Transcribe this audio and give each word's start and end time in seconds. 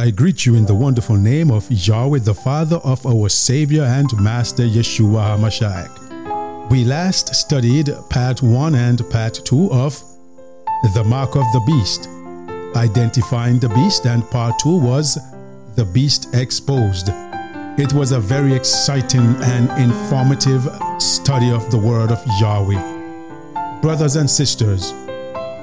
I 0.00 0.10
greet 0.10 0.46
you 0.46 0.54
in 0.54 0.64
the 0.64 0.74
wonderful 0.74 1.16
name 1.16 1.50
of 1.50 1.70
Yahweh, 1.70 2.20
the 2.20 2.32
Father 2.32 2.76
of 2.76 3.04
our 3.04 3.28
Savior 3.28 3.82
and 3.82 4.08
Master 4.18 4.62
Yeshua 4.62 5.36
HaMashiach. 5.36 6.70
We 6.70 6.84
last 6.84 7.34
studied 7.34 7.90
part 8.08 8.40
1 8.42 8.74
and 8.76 8.98
part 9.10 9.34
2 9.44 9.70
of 9.70 10.02
The 10.94 11.04
Mark 11.04 11.36
of 11.36 11.44
the 11.52 11.60
Beast, 11.66 12.08
identifying 12.76 13.58
the 13.58 13.68
beast, 13.68 14.06
and 14.06 14.24
part 14.30 14.58
2 14.60 14.78
was 14.78 15.18
The 15.76 15.84
Beast 15.84 16.34
Exposed. 16.34 17.10
It 17.78 17.92
was 17.92 18.12
a 18.12 18.20
very 18.20 18.54
exciting 18.54 19.36
and 19.42 19.68
informative 19.78 20.66
study 20.98 21.50
of 21.50 21.70
the 21.70 21.76
Word 21.76 22.10
of 22.10 22.26
Yahweh. 22.40 23.82
Brothers 23.82 24.16
and 24.16 24.30
sisters, 24.30 24.94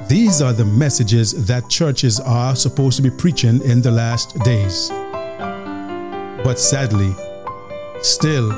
these 0.07 0.41
are 0.41 0.53
the 0.53 0.63
messages 0.63 1.47
that 1.47 1.69
churches 1.69 2.19
are 2.21 2.55
supposed 2.55 2.95
to 2.97 3.03
be 3.03 3.09
preaching 3.09 3.61
in 3.61 3.81
the 3.81 3.91
last 3.91 4.39
days. 4.39 4.89
But 6.43 6.59
sadly, 6.59 7.13
still, 8.01 8.49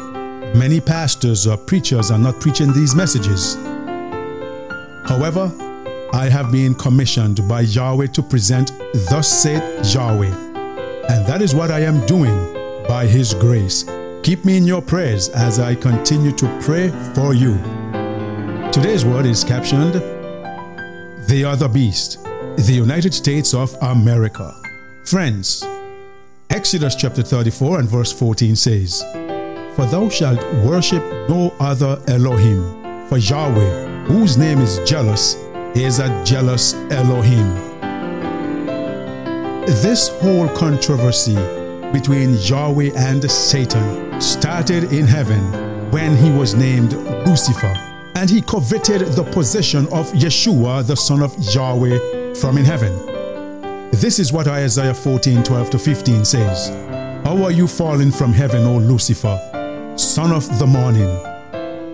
many 0.54 0.80
pastors 0.80 1.48
or 1.48 1.57
preachers 1.57 2.12
are 2.12 2.20
not 2.20 2.40
preaching 2.40 2.71
these 2.71 2.93
messages. 2.93 3.55
However, 5.07 5.52
I 6.13 6.30
have 6.30 6.52
been 6.52 6.76
commissioned 6.76 7.48
by 7.48 7.62
Yahweh 7.62 8.07
to 8.07 8.21
present 8.21 8.71
Thus 9.09 9.27
saith 9.27 9.93
Yahweh, 9.93 10.27
and 11.09 11.26
that 11.26 11.41
is 11.41 11.55
what 11.55 11.71
I 11.71 11.79
am 11.79 12.05
doing 12.05 12.54
by 12.88 13.07
His 13.07 13.34
grace. 13.34 13.85
Keep 14.21 14.45
me 14.45 14.57
in 14.57 14.66
your 14.66 14.84
prayers 14.84 15.29
as 15.29 15.59
I 15.59 15.73
continue 15.73 16.31
to 16.34 16.59
pray 16.62 16.90
for 17.16 17.34
you. 17.34 17.57
Today's 18.71 19.04
word 19.04 19.26
is 19.26 19.43
captioned 19.43 20.18
the 21.29 21.45
other 21.45 21.67
beast, 21.67 22.23
the 22.57 22.73
United 22.73 23.13
States 23.13 23.53
of 23.53 23.75
America. 23.83 24.51
Friends, 25.05 25.63
Exodus 26.49 26.95
chapter 26.95 27.21
34 27.21 27.81
and 27.81 27.87
verse 27.87 28.11
14 28.11 28.55
says, 28.55 29.03
For 29.76 29.85
thou 29.85 30.09
shalt 30.09 30.41
worship 30.65 31.04
no 31.29 31.54
other 31.59 32.01
Elohim, 32.07 33.07
for 33.07 33.17
Yahweh, 33.17 34.05
whose 34.05 34.37
name 34.37 34.59
is 34.59 34.79
jealous, 34.89 35.35
is 35.76 35.99
a 35.99 36.09
jealous 36.26 36.73
Elohim. 36.89 37.54
This 39.84 40.09
whole 40.21 40.49
controversy 40.49 41.35
between 41.93 42.39
Yahweh 42.39 42.89
and 42.95 43.29
Satan 43.29 44.20
started 44.20 44.91
in 44.91 45.05
heaven 45.05 45.91
when 45.91 46.17
he 46.17 46.32
was 46.32 46.55
named 46.55 46.93
Lucifer 47.27 47.88
and 48.20 48.29
he 48.29 48.41
coveted 48.41 48.99
the 49.13 49.23
possession 49.31 49.85
of 49.93 50.12
Yeshua, 50.12 50.85
the 50.85 50.95
son 50.95 51.21
of 51.21 51.34
Yahweh, 51.55 52.34
from 52.34 52.57
in 52.57 52.65
heaven. 52.65 52.93
This 53.91 54.20
is 54.20 54.34
what 54.34 54.45
Isaiah 54.45 54.93
14 54.93 55.41
12 55.41 55.70
to 55.70 55.79
15 55.79 56.26
says 56.26 56.67
How 57.23 57.41
are 57.41 57.51
you 57.51 57.65
fallen 57.65 58.11
from 58.11 58.34
heaven, 58.34 58.63
O 58.65 58.77
Lucifer, 58.77 59.39
son 59.98 60.34
of 60.34 60.59
the 60.59 60.67
morning? 60.67 61.07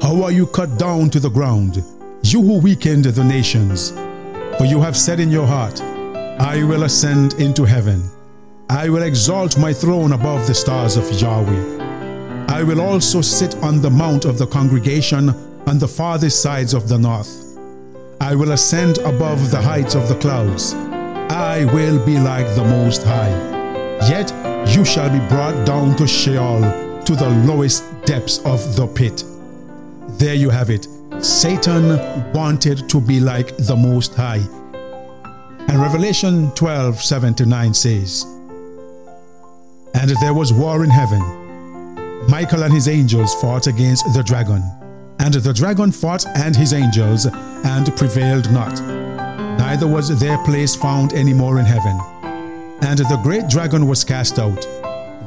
How 0.01 0.23
are 0.23 0.31
you 0.31 0.47
cut 0.47 0.79
down 0.79 1.11
to 1.11 1.19
the 1.19 1.29
ground, 1.29 1.83
you 2.23 2.41
who 2.41 2.57
weakened 2.57 3.05
the 3.05 3.23
nations? 3.23 3.91
For 4.57 4.65
you 4.65 4.81
have 4.81 4.97
said 4.97 5.19
in 5.19 5.29
your 5.29 5.45
heart, 5.45 5.79
I 5.79 6.63
will 6.63 6.85
ascend 6.85 7.35
into 7.35 7.65
heaven. 7.65 8.01
I 8.67 8.89
will 8.89 9.03
exalt 9.03 9.59
my 9.59 9.73
throne 9.73 10.13
above 10.13 10.47
the 10.47 10.55
stars 10.55 10.97
of 10.97 11.07
Yahweh. 11.21 12.47
I 12.47 12.63
will 12.63 12.81
also 12.81 13.21
sit 13.21 13.55
on 13.57 13.79
the 13.79 13.91
mount 13.91 14.25
of 14.25 14.39
the 14.39 14.47
congregation 14.47 15.29
on 15.67 15.79
the 15.79 15.87
farthest 15.87 16.41
sides 16.41 16.73
of 16.73 16.87
the 16.87 16.97
north. 16.97 17.57
I 18.21 18.35
will 18.35 18.51
ascend 18.51 18.99
above 18.99 19.51
the 19.51 19.61
heights 19.61 19.95
of 19.95 20.07
the 20.07 20.15
clouds. 20.15 20.73
I 21.29 21.65
will 21.73 22.03
be 22.05 22.17
like 22.19 22.47
the 22.55 22.63
Most 22.63 23.03
High. 23.03 23.33
Yet 24.07 24.31
you 24.69 24.85
shall 24.85 25.09
be 25.09 25.25
brought 25.27 25.65
down 25.65 25.95
to 25.97 26.07
Sheol, 26.07 26.61
to 27.03 27.15
the 27.15 27.29
lowest 27.45 27.83
depths 28.05 28.39
of 28.45 28.75
the 28.75 28.87
pit. 28.87 29.23
There 30.19 30.35
you 30.35 30.49
have 30.49 30.69
it. 30.69 30.87
Satan 31.19 31.97
wanted 32.31 32.87
to 32.89 33.01
be 33.01 33.19
like 33.19 33.57
the 33.57 33.75
Most 33.75 34.13
High. 34.15 34.43
And 35.67 35.81
Revelation 35.81 36.51
12 36.51 37.01
7 37.01 37.33
to 37.35 37.45
9 37.45 37.73
says, 37.73 38.23
And 39.95 40.09
there 40.21 40.33
was 40.33 40.53
war 40.53 40.83
in 40.83 40.89
heaven. 40.89 41.21
Michael 42.29 42.63
and 42.63 42.73
his 42.73 42.87
angels 42.87 43.33
fought 43.41 43.67
against 43.67 44.13
the 44.13 44.23
dragon 44.23 44.63
and 45.19 45.33
the 45.33 45.53
dragon 45.53 45.91
fought 45.91 46.25
and 46.35 46.55
his 46.55 46.73
angels, 46.73 47.25
and 47.25 47.95
prevailed 47.97 48.51
not. 48.51 48.79
Neither 49.57 49.87
was 49.87 50.19
their 50.19 50.37
place 50.43 50.75
found 50.75 51.13
any 51.13 51.33
more 51.33 51.59
in 51.59 51.65
heaven. 51.65 51.99
And 52.81 52.99
the 52.99 53.19
great 53.23 53.47
dragon 53.47 53.87
was 53.87 54.03
cast 54.03 54.37
out, 54.39 54.61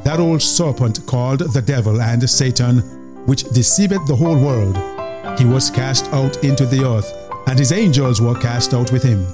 that 0.04 0.20
old 0.20 0.42
serpent 0.42 1.04
called 1.06 1.40
the 1.40 1.62
devil 1.62 2.00
and 2.00 2.28
Satan, 2.28 2.78
which 3.26 3.44
deceiveth 3.50 4.06
the 4.06 4.16
whole 4.16 4.38
world. 4.38 4.76
He 5.38 5.44
was 5.44 5.70
cast 5.70 6.06
out 6.12 6.42
into 6.44 6.66
the 6.66 6.84
earth, 6.86 7.12
and 7.48 7.58
his 7.58 7.72
angels 7.72 8.20
were 8.20 8.38
cast 8.38 8.74
out 8.74 8.92
with 8.92 9.02
him. 9.02 9.26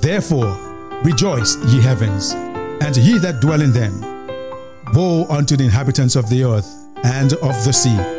Therefore, 0.00 0.56
rejoice, 1.02 1.56
ye 1.66 1.80
heavens, 1.80 2.32
and 2.32 2.96
ye 2.96 3.18
that 3.18 3.40
dwell 3.40 3.62
in 3.62 3.72
them. 3.72 4.00
Woe 4.94 5.26
unto 5.28 5.56
the 5.56 5.64
inhabitants 5.64 6.16
of 6.16 6.28
the 6.30 6.44
earth 6.44 6.68
and 7.04 7.32
of 7.34 7.64
the 7.64 7.72
sea 7.72 8.17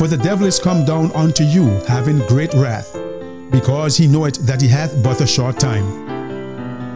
for 0.00 0.08
the 0.08 0.16
devil 0.16 0.46
is 0.46 0.58
come 0.58 0.82
down 0.86 1.12
unto 1.12 1.44
you, 1.44 1.66
having 1.86 2.20
great 2.20 2.54
wrath, 2.54 2.96
because 3.50 3.98
he 3.98 4.06
knoweth 4.06 4.36
that 4.46 4.58
he 4.58 4.66
hath 4.66 5.02
but 5.04 5.20
a 5.20 5.26
short 5.26 5.60
time. 5.60 5.84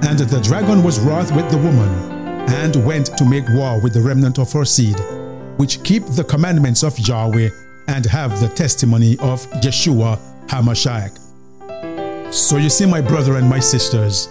And 0.08 0.18
the 0.18 0.40
dragon 0.40 0.82
was 0.82 0.98
wroth 1.00 1.30
with 1.36 1.50
the 1.50 1.58
woman, 1.58 1.90
and 2.48 2.74
went 2.86 3.08
to 3.18 3.26
make 3.26 3.46
war 3.50 3.78
with 3.78 3.92
the 3.92 4.00
remnant 4.00 4.38
of 4.38 4.50
her 4.54 4.64
seed, 4.64 4.98
which 5.58 5.82
keep 5.84 6.06
the 6.06 6.24
commandments 6.24 6.82
of 6.82 6.98
Yahweh, 6.98 7.50
and 7.88 8.06
have 8.06 8.40
the 8.40 8.48
testimony 8.48 9.18
of 9.18 9.46
Yeshua 9.60 10.18
HaMashiach. 10.46 12.32
So 12.32 12.56
you 12.56 12.70
see, 12.70 12.86
my 12.86 13.02
brother 13.02 13.36
and 13.36 13.46
my 13.46 13.58
sisters, 13.58 14.30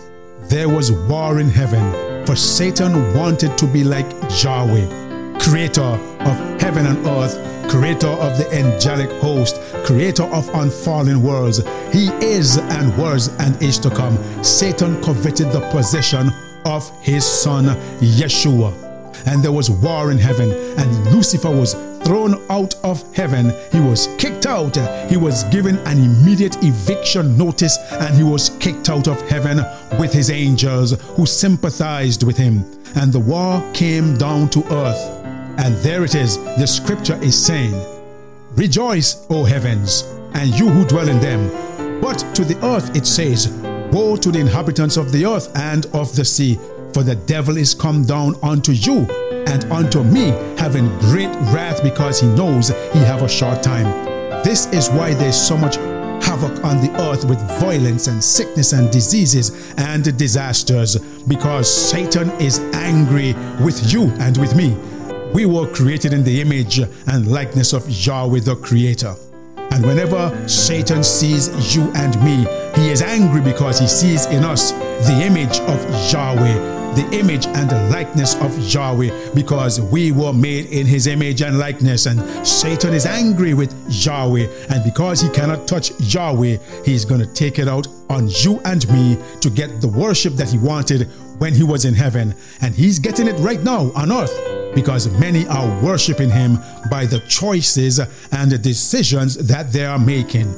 there 0.49 0.67
was 0.67 0.91
war 0.91 1.39
in 1.39 1.47
heaven, 1.47 2.25
for 2.25 2.35
Satan 2.35 3.13
wanted 3.13 3.55
to 3.55 3.67
be 3.67 3.83
like 3.83 4.11
Yahweh, 4.43 5.37
creator 5.37 5.83
of 6.21 6.59
heaven 6.59 6.87
and 6.87 7.05
earth, 7.05 7.52
creator 7.69 8.07
of 8.07 8.37
the 8.37 8.49
angelic 8.53 9.09
host, 9.21 9.59
creator 9.85 10.23
of 10.23 10.47
unfallen 10.55 11.21
worlds. 11.21 11.59
He 11.91 12.07
is 12.21 12.57
and 12.57 12.97
was 12.97 13.29
and 13.39 13.61
is 13.61 13.79
to 13.79 13.89
come. 13.89 14.17
Satan 14.43 15.01
coveted 15.03 15.51
the 15.51 15.61
possession 15.71 16.31
of 16.65 16.89
his 17.01 17.25
son 17.25 17.65
Yeshua. 17.99 18.73
And 19.25 19.41
there 19.43 19.51
was 19.51 19.69
war 19.69 20.11
in 20.11 20.17
heaven, 20.17 20.51
and 20.51 21.13
Lucifer 21.13 21.49
was 21.49 21.75
thrown 22.03 22.35
out 22.49 22.75
of 22.83 23.01
heaven. 23.15 23.53
He 23.71 23.79
was 23.79 24.07
kicked 24.17 24.45
out. 24.45 24.75
He 25.09 25.17
was 25.17 25.43
given 25.45 25.77
an 25.79 25.97
immediate 25.97 26.57
eviction 26.63 27.37
notice, 27.37 27.77
and 27.91 28.15
he 28.15 28.23
was 28.23 28.49
kicked 28.59 28.89
out 28.89 29.07
of 29.07 29.21
heaven 29.29 29.57
with 29.99 30.11
his 30.11 30.29
angels 30.29 30.99
who 31.15 31.25
sympathized 31.25 32.23
with 32.23 32.37
him. 32.37 32.65
And 32.95 33.13
the 33.13 33.19
war 33.19 33.63
came 33.73 34.17
down 34.17 34.49
to 34.49 34.63
earth. 34.73 35.22
And 35.57 35.75
there 35.77 36.03
it 36.03 36.15
is, 36.15 36.37
the 36.57 36.65
scripture 36.65 37.21
is 37.21 37.39
saying, 37.39 37.73
Rejoice, 38.55 39.25
O 39.29 39.43
heavens, 39.43 40.01
and 40.33 40.49
you 40.59 40.67
who 40.67 40.83
dwell 40.85 41.07
in 41.07 41.19
them. 41.19 42.01
But 42.01 42.19
to 42.35 42.43
the 42.43 42.57
earth 42.65 42.95
it 42.95 43.05
says, 43.05 43.49
Woe 43.91 44.15
to 44.15 44.31
the 44.31 44.39
inhabitants 44.39 44.97
of 44.97 45.11
the 45.11 45.25
earth 45.25 45.55
and 45.55 45.85
of 45.93 46.15
the 46.15 46.25
sea, 46.25 46.59
for 46.93 47.03
the 47.03 47.15
devil 47.15 47.57
is 47.57 47.75
come 47.75 48.03
down 48.03 48.35
unto 48.41 48.71
you 48.71 49.07
and 49.47 49.63
unto 49.65 50.03
me, 50.03 50.29
having 50.57 50.87
great 50.99 51.29
wrath, 51.53 51.83
because 51.83 52.19
he 52.19 52.27
knows 52.29 52.69
he 52.91 52.99
have 52.99 53.21
a 53.21 53.29
short 53.29 53.61
time. 53.61 53.85
This 54.43 54.65
is 54.73 54.89
why 54.89 55.13
there's 55.13 55.39
so 55.39 55.55
much 55.55 55.75
havoc 56.25 56.63
on 56.63 56.81
the 56.81 56.91
earth 56.99 57.25
with 57.25 57.39
violence 57.59 58.07
and 58.07 58.23
sickness 58.23 58.73
and 58.73 58.91
diseases 58.91 59.73
and 59.77 60.17
disasters, 60.17 60.97
because 61.27 61.71
Satan 61.71 62.31
is 62.41 62.59
angry 62.73 63.33
with 63.63 63.93
you 63.93 64.09
and 64.19 64.35
with 64.37 64.55
me 64.55 64.75
we 65.33 65.47
were 65.47 65.67
created 65.73 66.13
in 66.13 66.23
the 66.23 66.41
image 66.41 66.77
and 66.77 67.31
likeness 67.31 67.73
of 67.73 67.89
Yahweh 67.89 68.39
the 68.41 68.55
Creator. 68.55 69.15
And 69.71 69.83
whenever 69.83 70.47
Satan 70.47 71.03
sees 71.03 71.75
you 71.75 71.91
and 71.95 72.15
me, 72.23 72.45
he 72.75 72.91
is 72.91 73.01
angry 73.01 73.41
because 73.41 73.79
he 73.79 73.87
sees 73.87 74.27
in 74.27 74.43
us 74.43 74.71
the 75.07 75.23
image 75.25 75.59
of 75.61 75.83
Yahweh, 76.13 76.93
the 76.93 77.09
image 77.17 77.47
and 77.47 77.67
the 77.67 77.89
likeness 77.89 78.35
of 78.35 78.55
Yahweh, 78.59 79.33
because 79.33 79.81
we 79.81 80.11
were 80.11 80.33
made 80.33 80.67
in 80.67 80.85
his 80.85 81.07
image 81.07 81.41
and 81.41 81.57
likeness. 81.57 82.05
And 82.05 82.21
Satan 82.45 82.93
is 82.93 83.07
angry 83.07 83.55
with 83.55 83.73
Yahweh. 83.89 84.47
And 84.69 84.83
because 84.83 85.19
he 85.19 85.29
cannot 85.29 85.67
touch 85.67 85.99
Yahweh, 85.99 86.57
he's 86.85 87.05
going 87.05 87.21
to 87.21 87.33
take 87.33 87.57
it 87.57 87.67
out 87.67 87.87
on 88.11 88.27
you 88.27 88.61
and 88.65 88.87
me 88.93 89.17
to 89.41 89.49
get 89.49 89.81
the 89.81 89.87
worship 89.87 90.33
that 90.33 90.51
he 90.51 90.59
wanted 90.59 91.09
when 91.39 91.55
he 91.55 91.63
was 91.63 91.85
in 91.85 91.95
heaven. 91.95 92.35
And 92.61 92.75
he's 92.75 92.99
getting 92.99 93.27
it 93.27 93.39
right 93.39 93.63
now 93.63 93.91
on 93.95 94.11
earth 94.11 94.62
because 94.75 95.09
many 95.19 95.47
are 95.47 95.83
worshiping 95.83 96.29
him 96.29 96.57
by 96.89 97.05
the 97.05 97.19
choices 97.27 97.99
and 98.31 98.51
the 98.51 98.57
decisions 98.57 99.35
that 99.47 99.71
they 99.71 99.85
are 99.85 99.99
making. 99.99 100.51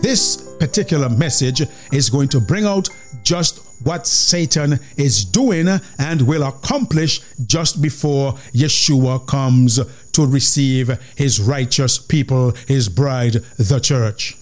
This 0.00 0.56
particular 0.58 1.08
message 1.08 1.62
is 1.92 2.10
going 2.10 2.28
to 2.28 2.40
bring 2.40 2.64
out 2.64 2.88
just 3.22 3.64
what 3.84 4.06
Satan 4.06 4.78
is 4.96 5.24
doing 5.24 5.68
and 5.98 6.22
will 6.22 6.42
accomplish 6.42 7.20
just 7.46 7.80
before 7.80 8.32
Yeshua 8.52 9.26
comes 9.26 9.78
to 10.12 10.26
receive 10.26 10.88
his 11.16 11.40
righteous 11.40 11.98
people, 11.98 12.52
his 12.66 12.88
bride, 12.88 13.34
the 13.58 13.80
church. 13.80 14.36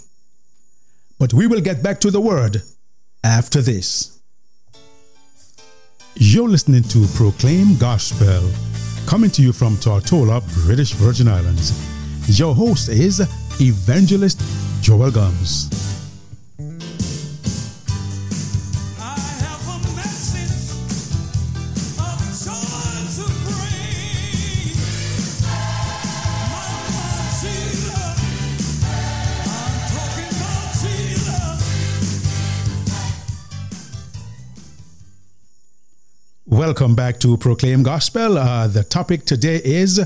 But 1.18 1.32
we 1.34 1.46
will 1.46 1.60
get 1.60 1.82
back 1.82 2.00
to 2.00 2.10
the 2.10 2.20
word 2.20 2.62
after 3.24 3.60
this. 3.60 4.18
You're 6.14 6.48
listening 6.48 6.84
to 6.84 7.06
Proclaim 7.08 7.76
Gospel, 7.76 8.50
coming 9.06 9.30
to 9.30 9.40
you 9.40 9.52
from 9.52 9.76
Tortola, 9.76 10.42
British 10.66 10.92
Virgin 10.92 11.28
Islands. 11.28 11.72
Your 12.38 12.54
host 12.54 12.88
is 12.88 13.20
Evangelist 13.60 14.42
Joel 14.82 15.12
Gums. 15.12 15.95
Welcome 36.66 36.96
back 36.96 37.20
to 37.20 37.36
Proclaim 37.36 37.84
Gospel. 37.84 38.36
Uh, 38.36 38.66
the 38.66 38.82
topic 38.82 39.24
today 39.24 39.60
is 39.64 40.00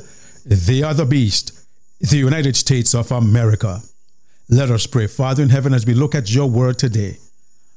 The 0.44 0.84
Other 0.84 1.06
Beast, 1.06 1.58
the 2.00 2.18
United 2.18 2.54
States 2.54 2.94
of 2.94 3.10
America. 3.10 3.80
Let 4.50 4.70
us 4.70 4.86
pray. 4.86 5.06
Father 5.06 5.42
in 5.42 5.48
heaven, 5.48 5.72
as 5.72 5.86
we 5.86 5.94
look 5.94 6.14
at 6.14 6.30
your 6.30 6.50
word 6.50 6.78
today, 6.78 7.16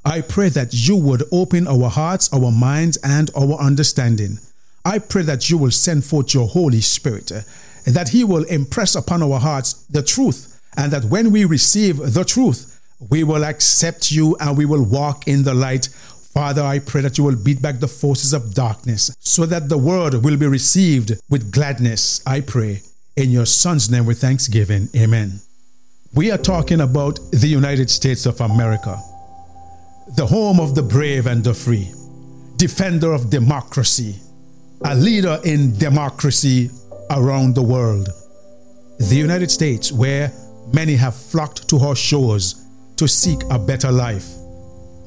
I 0.04 0.20
pray 0.20 0.50
that 0.50 0.74
you 0.74 0.98
would 0.98 1.24
open 1.32 1.66
our 1.66 1.90
hearts, 1.90 2.32
our 2.34 2.52
minds, 2.52 2.98
and 2.98 3.32
our 3.38 3.54
understanding. 3.54 4.40
I 4.84 5.00
pray 5.00 5.22
that 5.24 5.50
you 5.50 5.58
will 5.58 5.72
send 5.72 6.04
forth 6.04 6.34
your 6.34 6.50
Holy 6.50 6.82
Spirit, 6.82 7.32
that 7.86 8.10
he 8.10 8.26
will 8.26 8.44
impress 8.44 8.96
upon 8.96 9.24
our 9.24 9.40
hearts 9.40 9.86
the 9.92 10.04
truth, 10.04 10.60
and 10.76 10.92
that 10.92 11.06
when 11.06 11.32
we 11.32 11.46
receive 11.46 12.00
the 12.14 12.26
truth, 12.26 12.82
we 13.10 13.24
will 13.24 13.46
accept 13.46 14.12
you 14.12 14.36
and 14.42 14.58
we 14.58 14.66
will 14.66 14.84
walk 14.84 15.28
in 15.28 15.44
the 15.44 15.54
light 15.54 15.88
Father, 16.34 16.64
I 16.64 16.80
pray 16.80 17.02
that 17.02 17.20
you 17.20 17.24
will 17.24 17.36
beat 17.36 17.62
back 17.62 17.80
the 17.80 17.88
forces 17.88 18.34
of 18.34 18.56
darkness 18.56 19.16
so 19.20 19.46
that 19.46 19.70
the 19.70 19.78
word 19.78 20.16
will 20.26 20.36
be 20.36 20.48
received 20.48 21.14
with 21.30 21.52
gladness. 21.52 22.24
I 22.26 22.42
pray 22.42 22.82
in 23.16 23.30
your 23.30 23.46
Son's 23.46 23.92
name 23.92 24.08
with 24.08 24.20
thanksgiving. 24.20 24.90
Amen. 24.96 25.42
We 26.16 26.32
are 26.32 26.40
talking 26.40 26.82
about 26.82 27.20
the 27.32 27.48
United 27.48 27.92
States 27.92 28.26
of 28.26 28.42
America, 28.42 29.00
the 30.16 30.26
home 30.26 30.60
of 30.60 30.74
the 30.74 30.82
brave 30.82 31.28
and 31.28 31.44
the 31.44 31.54
free, 31.54 31.92
defender 32.58 33.14
of 33.14 33.30
democracy, 33.30 34.16
a 34.84 34.96
leader 34.96 35.40
in 35.44 35.78
democracy 35.78 36.72
around 37.12 37.54
the 37.54 37.64
world. 37.64 38.10
The 38.98 39.16
United 39.16 39.52
States, 39.52 39.92
where 39.92 40.32
many 40.74 40.96
have 40.96 41.16
flocked 41.16 41.68
to 41.70 41.78
her 41.78 41.94
shores 41.94 42.66
to 42.96 43.08
seek 43.08 43.40
a 43.52 43.60
better 43.60 43.92
life 43.92 44.43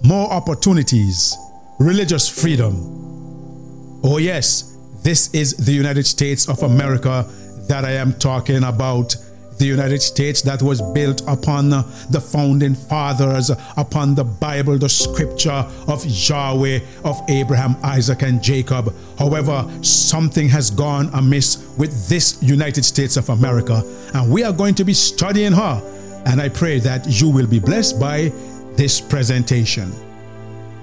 more 0.06 0.32
opportunities, 0.32 1.37
religious 1.81 2.29
freedom. 2.29 4.00
Oh, 4.05 4.19
yes, 4.19 4.76
this 5.03 5.35
is 5.35 5.56
the 5.56 5.73
United 5.73 6.06
States 6.06 6.49
of 6.49 6.62
America 6.62 7.26
that 7.69 7.85
I 7.85 7.93
am 7.93 8.12
talking 8.12 8.62
about. 8.62 9.17
The 9.58 9.64
United 9.64 10.03
States 10.03 10.43
that 10.43 10.61
was 10.61 10.82
built 10.93 11.23
upon 11.26 11.70
the 11.70 12.20
founding 12.20 12.75
fathers, 12.75 13.50
upon 13.79 14.14
the 14.14 14.23
Bible, 14.23 14.76
the 14.76 14.88
scripture 14.88 15.67
of 15.88 16.05
Yahweh, 16.05 16.81
of 17.05 17.19
Abraham, 17.31 17.75
Isaac, 17.82 18.23
and 18.23 18.43
Jacob. 18.43 18.94
However, 19.19 19.67
something 19.82 20.47
has 20.50 20.70
gone 20.70 21.09
amiss 21.14 21.75
with 21.79 22.06
this 22.06 22.41
United 22.43 22.85
States 22.85 23.17
of 23.17 23.31
America, 23.31 23.82
and 24.12 24.31
we 24.31 24.44
are 24.44 24.52
going 24.52 24.75
to 24.75 24.85
be 24.85 24.93
studying 24.93 25.52
her. 25.52 25.82
And 26.26 26.38
I 26.41 26.50
pray 26.50 26.79
that 26.81 27.06
you 27.09 27.31
will 27.31 27.47
be 27.47 27.59
blessed 27.59 27.99
by 27.99 28.31
this 28.76 29.00
presentation. 29.00 29.93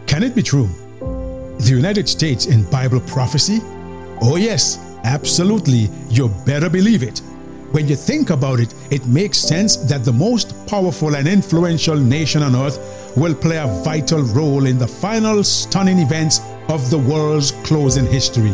Can 0.08 0.24
it 0.24 0.36
be 0.36 0.42
true? 0.42 0.68
The 1.60 1.70
United 1.70 2.10
States 2.10 2.48
in 2.48 2.64
Bible 2.70 3.00
prophecy? 3.02 3.60
Oh, 4.22 4.36
yes, 4.36 4.80
absolutely. 5.04 5.90
You 6.10 6.30
better 6.46 6.70
believe 6.70 7.04
it. 7.04 7.20
When 7.72 7.88
you 7.88 7.96
think 7.96 8.30
about 8.30 8.60
it, 8.60 8.74
it 8.92 9.06
makes 9.08 9.40
sense 9.40 9.76
that 9.76 10.04
the 10.04 10.14
most 10.14 10.68
powerful 10.68 11.16
and 11.16 11.28
influential 11.28 11.96
nation 11.96 12.44
on 12.44 12.56
earth 12.56 13.14
will 13.16 13.34
play 13.36 13.58
a 13.58 13.68
vital 13.84 14.22
role 14.22 14.66
in 14.66 14.78
the 14.78 14.88
final 14.88 15.44
stunning 15.44 16.00
events 16.00 16.40
of 16.70 16.90
the 16.90 16.98
world's 16.98 17.52
closing 17.64 18.06
history. 18.06 18.54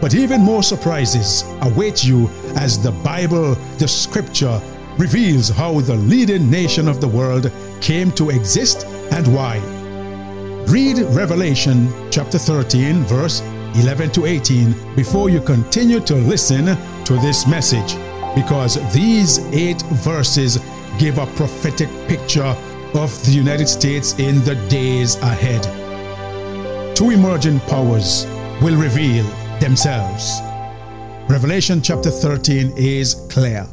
But 0.00 0.14
even 0.14 0.40
more 0.40 0.62
surprises 0.62 1.44
await 1.62 2.04
you 2.04 2.28
as 2.56 2.82
the 2.82 2.92
Bible, 2.92 3.54
the 3.78 3.86
scripture, 3.86 4.60
reveals 4.98 5.48
how 5.48 5.80
the 5.80 5.94
leading 5.94 6.50
nation 6.50 6.88
of 6.88 7.00
the 7.00 7.08
world 7.08 7.50
came 7.80 8.10
to 8.12 8.30
exist 8.30 8.86
and 9.12 9.26
why. 9.34 9.58
Read 10.66 10.98
Revelation 11.14 11.92
chapter 12.10 12.38
13, 12.38 13.02
verse 13.04 13.40
11 13.76 14.10
to 14.10 14.26
18 14.26 14.94
before 14.96 15.30
you 15.30 15.40
continue 15.40 16.00
to 16.00 16.14
listen 16.14 16.66
to 17.04 17.14
this 17.14 17.46
message, 17.46 17.94
because 18.34 18.76
these 18.92 19.38
eight 19.54 19.82
verses 20.04 20.58
give 20.98 21.18
a 21.18 21.26
prophetic 21.36 21.88
picture 22.08 22.54
of 22.94 23.24
the 23.26 23.32
United 23.32 23.68
States 23.68 24.18
in 24.18 24.42
the 24.44 24.54
days 24.68 25.16
ahead. 25.22 25.62
Two 26.96 27.10
emerging 27.10 27.60
powers 27.60 28.26
will 28.60 28.76
reveal 28.76 29.24
themselves. 29.60 30.40
Revelation 31.28 31.80
chapter 31.80 32.10
13 32.10 32.74
is 32.76 33.14
clear. 33.30 33.66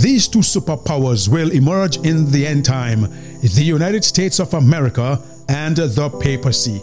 These 0.00 0.28
two 0.28 0.38
superpowers 0.38 1.28
will 1.28 1.50
emerge 1.50 1.98
in 1.98 2.30
the 2.30 2.46
end 2.46 2.64
time 2.64 3.02
the 3.42 3.62
United 3.62 4.02
States 4.02 4.40
of 4.40 4.54
America 4.54 5.20
and 5.50 5.76
the 5.76 6.08
papacy. 6.08 6.80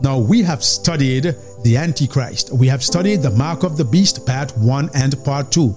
Now, 0.00 0.18
we 0.20 0.42
have 0.42 0.62
studied 0.62 1.34
the 1.64 1.76
Antichrist, 1.76 2.52
we 2.52 2.68
have 2.68 2.84
studied 2.84 3.22
the 3.22 3.30
mark 3.30 3.64
of 3.64 3.76
the 3.76 3.84
beast, 3.84 4.24
part 4.24 4.56
1 4.56 4.90
and 4.94 5.16
part 5.24 5.50
2. 5.50 5.74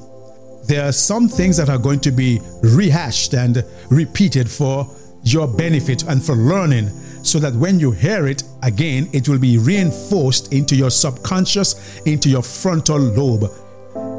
There 0.68 0.88
are 0.88 0.92
some 0.92 1.28
things 1.28 1.58
that 1.58 1.70
are 1.70 1.80
going 1.80 2.00
to 2.02 2.12
be 2.12 2.42
rehashed 2.62 3.34
and 3.34 3.66
repeated 3.90 4.48
for 4.48 4.88
your 5.24 5.48
benefit 5.48 6.04
and 6.04 6.24
for 6.24 6.36
learning 6.36 6.90
so 7.24 7.40
that 7.40 7.56
when 7.56 7.80
you 7.80 7.90
hear 7.90 8.28
it 8.28 8.44
again, 8.62 9.10
it 9.14 9.28
will 9.28 9.40
be 9.40 9.58
reinforced 9.58 10.54
into 10.54 10.76
your 10.76 10.92
subconscious, 10.92 12.02
into 12.02 12.30
your 12.30 12.44
frontal 12.44 13.00
lobe 13.00 13.50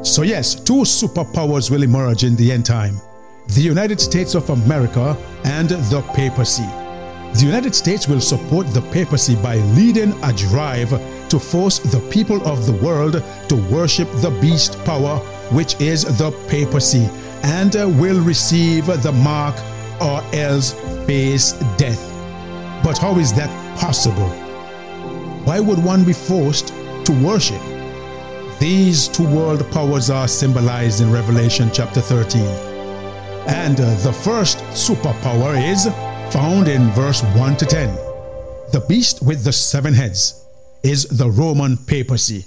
so, 0.01 0.21
yes, 0.21 0.55
two 0.55 0.83
superpowers 0.83 1.69
will 1.69 1.83
emerge 1.83 2.23
in 2.23 2.35
the 2.35 2.51
end 2.51 2.65
time 2.65 2.95
the 3.49 3.61
United 3.61 3.99
States 3.99 4.35
of 4.35 4.49
America 4.51 5.17
and 5.43 5.69
the 5.69 6.01
papacy. 6.13 6.67
The 7.33 7.45
United 7.45 7.73
States 7.73 8.07
will 8.07 8.21
support 8.21 8.67
the 8.67 8.81
papacy 8.93 9.35
by 9.35 9.55
leading 9.75 10.13
a 10.23 10.31
drive 10.33 10.89
to 11.29 11.39
force 11.39 11.79
the 11.79 11.99
people 12.11 12.47
of 12.47 12.65
the 12.67 12.73
world 12.73 13.23
to 13.49 13.55
worship 13.71 14.07
the 14.21 14.29
beast 14.41 14.77
power, 14.85 15.17
which 15.51 15.79
is 15.81 16.03
the 16.19 16.31
papacy, 16.47 17.09
and 17.43 17.73
will 17.99 18.21
receive 18.21 18.85
the 18.85 19.11
mark 19.11 19.55
or 19.99 20.21
else 20.33 20.73
face 21.07 21.53
death. 21.77 22.01
But 22.83 22.99
how 22.99 23.17
is 23.17 23.33
that 23.33 23.49
possible? 23.79 24.29
Why 25.45 25.59
would 25.59 25.83
one 25.83 26.03
be 26.03 26.13
forced 26.13 26.67
to 26.67 27.23
worship? 27.23 27.61
These 28.59 29.07
two 29.07 29.23
world 29.23 29.65
powers 29.71 30.09
are 30.09 30.27
symbolized 30.27 30.99
in 30.99 31.13
Revelation 31.13 31.69
chapter 31.71 32.01
13. 32.01 32.41
And 33.47 33.79
uh, 33.79 33.95
the 34.03 34.11
first 34.11 34.57
superpower 34.75 35.55
is 35.55 35.85
found 36.33 36.67
in 36.67 36.89
verse 36.89 37.23
1 37.23 37.55
to 37.55 37.65
10. 37.65 37.95
The 38.73 38.83
beast 38.89 39.25
with 39.25 39.45
the 39.45 39.53
seven 39.53 39.93
heads 39.93 40.45
is 40.83 41.05
the 41.05 41.29
Roman 41.29 41.77
papacy. 41.77 42.45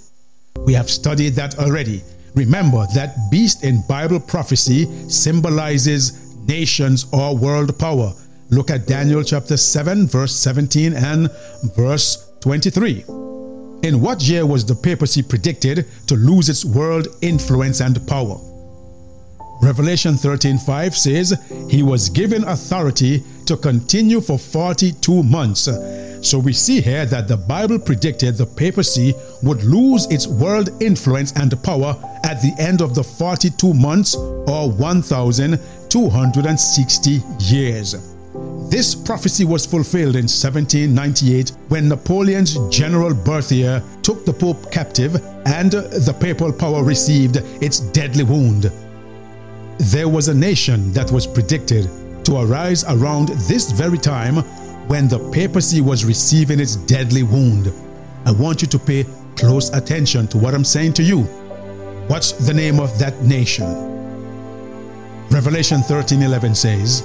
We 0.66 0.74
have 0.74 0.90
studied 0.90 1.30
that 1.36 1.58
already. 1.58 2.02
Remember 2.34 2.86
that 2.94 3.16
beast 3.30 3.64
in 3.64 3.82
Bible 3.88 4.20
prophecy 4.20 4.84
symbolizes 5.08 6.36
nations 6.46 7.06
or 7.10 7.34
world 7.34 7.78
power. 7.78 8.12
Look 8.50 8.70
at 8.70 8.86
Daniel 8.86 9.24
chapter 9.24 9.56
7, 9.56 10.08
verse 10.08 10.36
17 10.36 10.92
and 10.92 11.30
verse 11.74 12.30
23. 12.40 13.21
In 13.82 14.00
what 14.00 14.22
year 14.22 14.46
was 14.46 14.64
the 14.64 14.76
papacy 14.76 15.22
predicted 15.22 15.86
to 16.06 16.14
lose 16.14 16.48
its 16.48 16.64
world 16.64 17.08
influence 17.20 17.80
and 17.80 18.06
power? 18.06 18.38
Revelation 19.60 20.14
13:5 20.14 20.94
says 20.94 21.34
he 21.68 21.82
was 21.82 22.08
given 22.08 22.44
authority 22.44 23.24
to 23.46 23.56
continue 23.56 24.20
for 24.20 24.38
42 24.38 25.24
months. 25.24 25.68
So 26.20 26.38
we 26.38 26.52
see 26.52 26.80
here 26.80 27.04
that 27.06 27.26
the 27.26 27.36
Bible 27.36 27.80
predicted 27.80 28.36
the 28.36 28.46
papacy 28.46 29.16
would 29.42 29.64
lose 29.64 30.06
its 30.10 30.28
world 30.28 30.70
influence 30.80 31.32
and 31.32 31.60
power 31.64 31.96
at 32.22 32.40
the 32.40 32.54
end 32.60 32.82
of 32.82 32.94
the 32.94 33.02
42 33.02 33.74
months 33.74 34.14
or 34.14 34.70
1260 34.70 37.20
years. 37.40 37.96
This 38.72 38.94
prophecy 38.94 39.44
was 39.44 39.66
fulfilled 39.66 40.16
in 40.16 40.24
1798 40.24 41.50
when 41.68 41.90
Napoleon's 41.90 42.56
General 42.74 43.12
Berthier 43.12 43.82
took 44.00 44.24
the 44.24 44.32
Pope 44.32 44.72
captive 44.72 45.16
and 45.44 45.70
the 45.70 46.16
papal 46.18 46.50
power 46.50 46.82
received 46.82 47.36
its 47.60 47.80
deadly 47.80 48.24
wound. 48.24 48.72
There 49.76 50.08
was 50.08 50.28
a 50.28 50.34
nation 50.34 50.90
that 50.94 51.12
was 51.12 51.26
predicted 51.26 51.90
to 52.24 52.38
arise 52.38 52.82
around 52.88 53.28
this 53.46 53.70
very 53.72 53.98
time 53.98 54.36
when 54.88 55.06
the 55.06 55.18
papacy 55.32 55.82
was 55.82 56.06
receiving 56.06 56.58
its 56.58 56.76
deadly 56.76 57.24
wound. 57.24 57.70
I 58.24 58.32
want 58.32 58.62
you 58.62 58.68
to 58.68 58.78
pay 58.78 59.04
close 59.36 59.68
attention 59.74 60.28
to 60.28 60.38
what 60.38 60.54
I'm 60.54 60.64
saying 60.64 60.94
to 60.94 61.02
you. 61.02 61.24
What's 62.08 62.32
the 62.32 62.54
name 62.54 62.80
of 62.80 62.98
that 62.98 63.20
nation? 63.20 63.66
Revelation 65.28 65.82
13:11 65.82 66.56
says, 66.56 67.02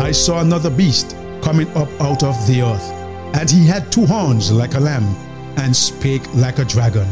I 0.00 0.12
saw 0.12 0.40
another 0.40 0.70
beast 0.70 1.14
coming 1.42 1.68
up 1.76 1.88
out 2.00 2.22
of 2.22 2.34
the 2.46 2.62
earth, 2.62 2.90
and 3.38 3.50
he 3.50 3.66
had 3.66 3.92
two 3.92 4.06
horns 4.06 4.50
like 4.50 4.74
a 4.74 4.80
lamb, 4.80 5.14
and 5.58 5.76
spake 5.76 6.26
like 6.34 6.58
a 6.58 6.64
dragon. 6.64 7.06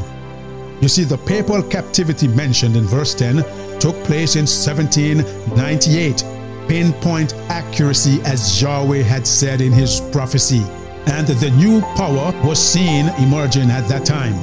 You 0.81 0.89
see, 0.89 1.05
the 1.05 1.19
papal 1.19 1.63
captivity 1.63 2.29
mentioned 2.29 2.77
in 2.77 2.85
verse 2.87 3.15
10 3.15 3.45
took 3.79 3.95
place 4.05 4.37
in 4.37 4.47
1798, 4.47 6.25
pinpoint 6.67 7.35
accuracy 7.51 8.23
as 8.25 8.61
Yahweh 8.63 9.03
had 9.03 9.27
said 9.27 9.61
in 9.61 9.73
his 9.73 10.01
prophecy. 10.11 10.65
And 11.09 11.27
the 11.27 11.51
new 11.51 11.83
power 11.95 12.33
was 12.43 12.59
seen 12.59 13.09
emerging 13.19 13.71
at 13.71 13.87
that 13.89 14.07
time. 14.07 14.35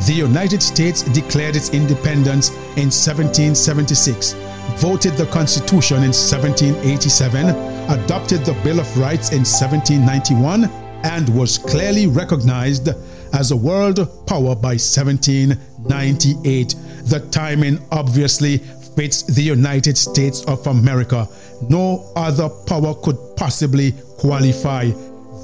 The 0.00 0.12
United 0.12 0.62
States 0.62 1.02
declared 1.02 1.56
its 1.56 1.70
independence 1.72 2.50
in 2.76 2.92
1776, 2.92 4.34
voted 4.76 5.14
the 5.14 5.26
Constitution 5.26 5.98
in 5.98 6.12
1787, 6.12 7.48
adopted 7.90 8.44
the 8.44 8.52
Bill 8.62 8.80
of 8.80 8.98
Rights 8.98 9.30
in 9.30 9.38
1791, 9.38 10.64
and 11.04 11.28
was 11.34 11.56
clearly 11.56 12.06
recognized 12.06 12.88
as 13.32 13.50
a 13.52 13.56
world 13.56 13.96
power 14.26 14.54
by 14.54 14.76
1798. 14.76 16.74
The 17.04 17.20
timing 17.30 17.78
obviously 17.90 18.58
fits 18.96 19.22
the 19.22 19.42
United 19.42 19.96
States 19.96 20.42
of 20.44 20.66
America. 20.66 21.26
No 21.70 22.12
other 22.14 22.48
power 22.66 22.94
could 22.94 23.16
possibly 23.36 23.92
qualify. 24.18 24.90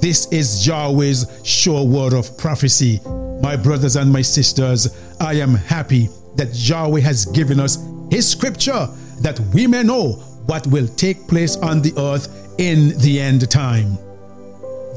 This 0.01 0.31
is 0.31 0.67
Yahweh's 0.67 1.25
sure 1.43 1.85
word 1.85 2.13
of 2.13 2.37
prophecy. 2.37 2.99
My 3.41 3.55
brothers 3.55 3.95
and 3.95 4.11
my 4.11 4.21
sisters, 4.21 4.89
I 5.19 5.35
am 5.35 5.55
happy 5.55 6.09
that 6.35 6.53
Yahweh 6.53 7.01
has 7.01 7.25
given 7.25 7.59
us 7.59 7.77
His 8.11 8.27
scripture 8.29 8.87
that 9.21 9.39
we 9.53 9.67
may 9.67 9.83
know 9.83 10.13
what 10.47 10.67
will 10.67 10.87
take 10.87 11.27
place 11.27 11.55
on 11.57 11.81
the 11.81 11.93
earth 11.97 12.27
in 12.59 12.97
the 12.99 13.19
end 13.19 13.49
time. 13.49 13.97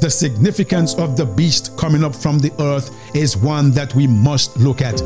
The 0.01 0.11
significance 0.11 0.95
of 0.95 1.17
the 1.17 1.25
beast 1.25 1.77
coming 1.79 2.05
up 2.05 2.15
from 2.15 2.39
the 2.39 2.53
earth 2.61 2.91
is 3.15 3.37
one 3.37 3.71
that 3.73 3.95
we 3.95 4.07
must 4.07 4.57
look 4.59 4.83
at. 4.83 4.99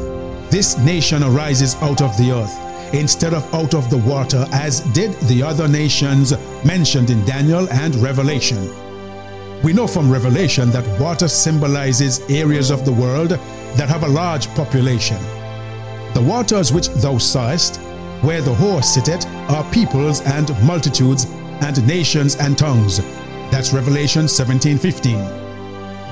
This 0.50 0.76
nation 0.78 1.22
arises 1.22 1.76
out 1.76 2.02
of 2.02 2.16
the 2.16 2.32
earth 2.32 2.94
instead 2.94 3.32
of 3.32 3.54
out 3.54 3.74
of 3.74 3.88
the 3.88 3.98
water, 3.98 4.46
as 4.50 4.80
did 4.92 5.12
the 5.28 5.42
other 5.42 5.68
nations 5.68 6.32
mentioned 6.64 7.10
in 7.10 7.24
Daniel 7.24 7.68
and 7.70 7.94
Revelation. 7.96 8.68
We 9.62 9.72
know 9.72 9.86
from 9.86 10.10
Revelation 10.10 10.70
that 10.70 11.00
water 11.00 11.28
symbolizes 11.28 12.20
areas 12.30 12.70
of 12.70 12.84
the 12.84 12.92
world 12.92 13.30
that 13.30 13.88
have 13.88 14.02
a 14.02 14.08
large 14.08 14.48
population. 14.54 15.18
The 16.14 16.22
waters 16.22 16.72
which 16.72 16.88
thou 16.88 17.18
sawest, 17.18 17.80
where 18.22 18.42
the 18.42 18.54
whore 18.54 18.84
sitteth, 18.84 19.26
are 19.50 19.64
peoples 19.72 20.20
and 20.22 20.48
multitudes 20.64 21.26
and 21.62 21.86
nations 21.86 22.36
and 22.36 22.56
tongues. 22.56 23.00
That's 23.50 23.72
Revelation 23.72 24.26
17:15. 24.28 25.18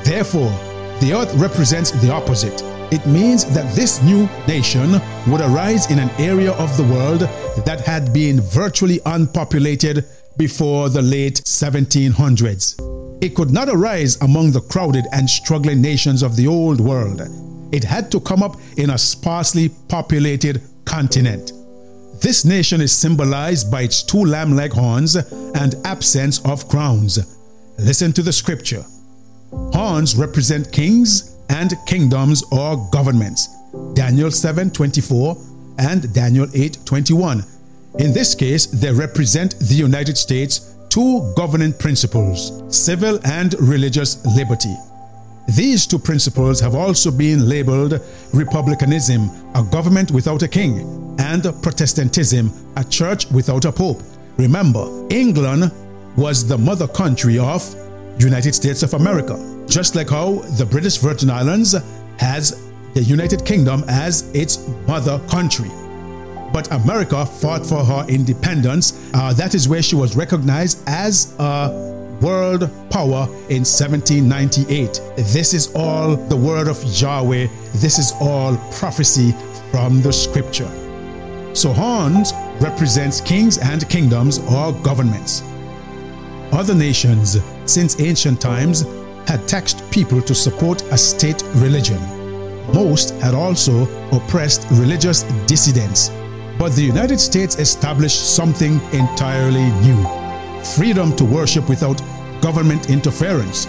Therefore, 0.05 0.53
the 1.01 1.13
earth 1.13 1.33
represents 1.35 1.91
the 1.91 2.13
opposite. 2.13 2.63
It 2.91 3.07
means 3.07 3.45
that 3.55 3.75
this 3.75 4.03
new 4.03 4.29
nation 4.47 5.01
would 5.27 5.41
arise 5.41 5.91
in 5.91 5.99
an 5.99 6.11
area 6.19 6.53
of 6.53 6.75
the 6.77 6.85
world 6.85 7.21
that 7.67 7.83
had 7.87 8.13
been 8.13 8.41
virtually 8.41 9.01
unpopulated 9.05 10.05
before 10.39 10.89
the 10.89 11.03
late 11.03 11.43
1700s. 11.45 12.77
It 13.21 13.35
could 13.35 13.51
not 13.51 13.69
arise 13.69 14.17
among 14.23 14.53
the 14.53 14.61
crowded 14.61 15.07
and 15.13 15.29
struggling 15.29 15.83
nations 15.83 16.23
of 16.23 16.37
the 16.37 16.47
old 16.47 16.81
world. 16.81 17.21
It 17.73 17.85
had 17.85 18.11
to 18.13 18.21
come 18.21 18.43
up 18.43 18.57
in 18.77 18.91
a 18.91 18.99
sparsely 18.99 19.71
populated 19.89 20.63
continent. 20.85 21.53
This 22.21 22.45
nation 22.45 22.81
is 22.81 22.93
symbolized 22.93 23.71
by 23.71 23.83
its 23.83 24.03
two 24.03 24.25
lamb 24.25 24.57
like 24.57 24.73
horns 24.73 25.15
and 25.15 25.75
absence 25.85 26.41
of 26.45 26.69
crowns. 26.69 27.19
Listen 27.79 28.13
to 28.13 28.23
the 28.23 28.33
scripture. 28.33 28.85
Horns 29.53 30.17
represent 30.17 30.73
kings 30.73 31.37
and 31.49 31.75
kingdoms 31.87 32.43
or 32.51 32.89
governments. 32.91 33.49
Daniel 33.95 34.31
7:24 34.31 35.37
and 35.79 36.13
Daniel 36.13 36.49
8:21. 36.55 37.45
In 38.01 38.13
this 38.13 38.35
case, 38.35 38.67
they 38.67 38.93
represent 38.93 39.59
the 39.61 39.77
United 39.77 40.19
States 40.19 40.61
two 40.89 41.33
governing 41.37 41.73
principles, 41.73 42.53
civil 42.69 43.21
and 43.25 43.55
religious 43.61 44.19
liberty. 44.27 44.77
These 45.49 45.87
two 45.87 46.01
principles 46.01 46.61
have 46.61 46.75
also 46.75 47.11
been 47.11 47.49
labeled 47.49 48.01
republicanism, 48.33 49.31
a 49.55 49.63
government 49.63 50.11
without 50.11 50.43
a 50.43 50.49
king, 50.49 51.08
and 51.19 51.43
Protestantism, 51.63 52.53
a 52.77 52.85
church 52.85 53.31
without 53.31 53.65
a 53.65 53.73
pope. 53.73 54.03
Remember, 54.37 55.07
England 55.11 55.73
was 56.17 56.47
the 56.47 56.57
mother 56.57 56.89
country 56.89 57.39
of 57.39 57.63
United 58.19 58.55
States 58.55 58.83
of 58.83 58.95
America, 58.95 59.37
just 59.69 59.95
like 59.95 60.11
how 60.11 60.37
the 60.57 60.67
British 60.67 60.97
Virgin 60.99 61.31
Islands 61.31 61.75
has 62.19 62.69
the 62.95 63.03
United 63.03 63.45
Kingdom 63.45 63.85
as 63.89 64.31
its 64.35 64.67
mother 64.87 65.21
country. 65.29 65.71
But 66.53 66.73
America 66.73 67.27
fought 67.27 67.67
for 67.67 67.85
her 67.85 68.07
independence. 68.09 69.11
Uh, 69.13 69.33
that 69.35 69.55
is 69.55 69.69
where 69.69 69.83
she 69.83 69.97
was 69.97 70.17
recognized 70.17 70.83
as 70.89 71.35
a 71.39 71.71
world 72.21 72.71
power 72.91 73.27
in 73.49 73.63
1798. 73.65 75.01
This 75.17 75.55
is 75.55 75.71
all 75.75 76.17
the 76.17 76.37
word 76.37 76.69
of 76.69 76.83
Yahweh. 77.01 77.49
This 77.75 77.99
is 77.99 78.13
all 78.21 78.57
prophecy 78.73 79.33
from 79.71 80.01
the 80.03 80.13
scripture. 80.13 80.88
So 81.59 81.73
horns 81.73 82.33
represents 82.61 83.21
kings 83.21 83.59
and 83.59 83.89
kingdoms 83.89 84.39
or 84.39 84.73
governments. 84.85 85.43
Other 86.53 86.73
nations 86.73 87.37
since 87.65 87.99
ancient 87.99 88.41
times 88.41 88.83
had 89.27 89.49
taxed 89.49 89.83
people 89.91 90.23
to 90.23 90.37
support 90.37 90.83
a 90.93 90.97
state 90.97 91.43
religion. 91.57 92.01
Most 92.73 93.11
had 93.23 93.35
also 93.35 93.89
oppressed 94.13 94.69
religious 94.71 95.25
dissidents. 95.49 96.11
But 96.61 96.77
the 96.77 96.85
United 96.85 97.19
States 97.19 97.59
established 97.59 98.37
something 98.37 98.81
entirely 98.93 99.69
new 99.83 100.07
freedom 100.77 101.11
to 101.17 101.25
worship 101.25 101.69
without 101.69 102.01
government 102.41 102.89
interference. 102.89 103.67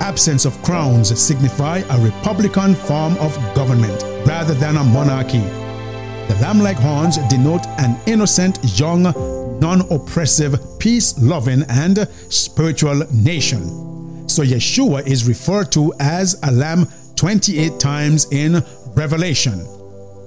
Absence 0.00 0.44
of 0.44 0.62
crowns 0.62 1.18
signify 1.18 1.78
a 1.78 1.98
republican 2.04 2.74
form 2.74 3.16
of 3.20 3.34
government 3.54 4.02
rather 4.26 4.52
than 4.52 4.76
a 4.76 4.84
monarchy. 4.84 5.59
The 6.30 6.36
lamb 6.36 6.60
like 6.60 6.76
horns 6.76 7.18
denote 7.28 7.66
an 7.80 7.98
innocent, 8.06 8.60
young, 8.78 9.02
non 9.58 9.80
oppressive, 9.90 10.60
peace 10.78 11.18
loving, 11.18 11.64
and 11.68 12.06
spiritual 12.28 13.02
nation. 13.12 14.28
So 14.28 14.44
Yeshua 14.44 15.04
is 15.08 15.26
referred 15.26 15.72
to 15.72 15.92
as 15.98 16.38
a 16.44 16.52
lamb 16.52 16.86
28 17.16 17.80
times 17.80 18.30
in 18.30 18.62
Revelation. 18.94 19.58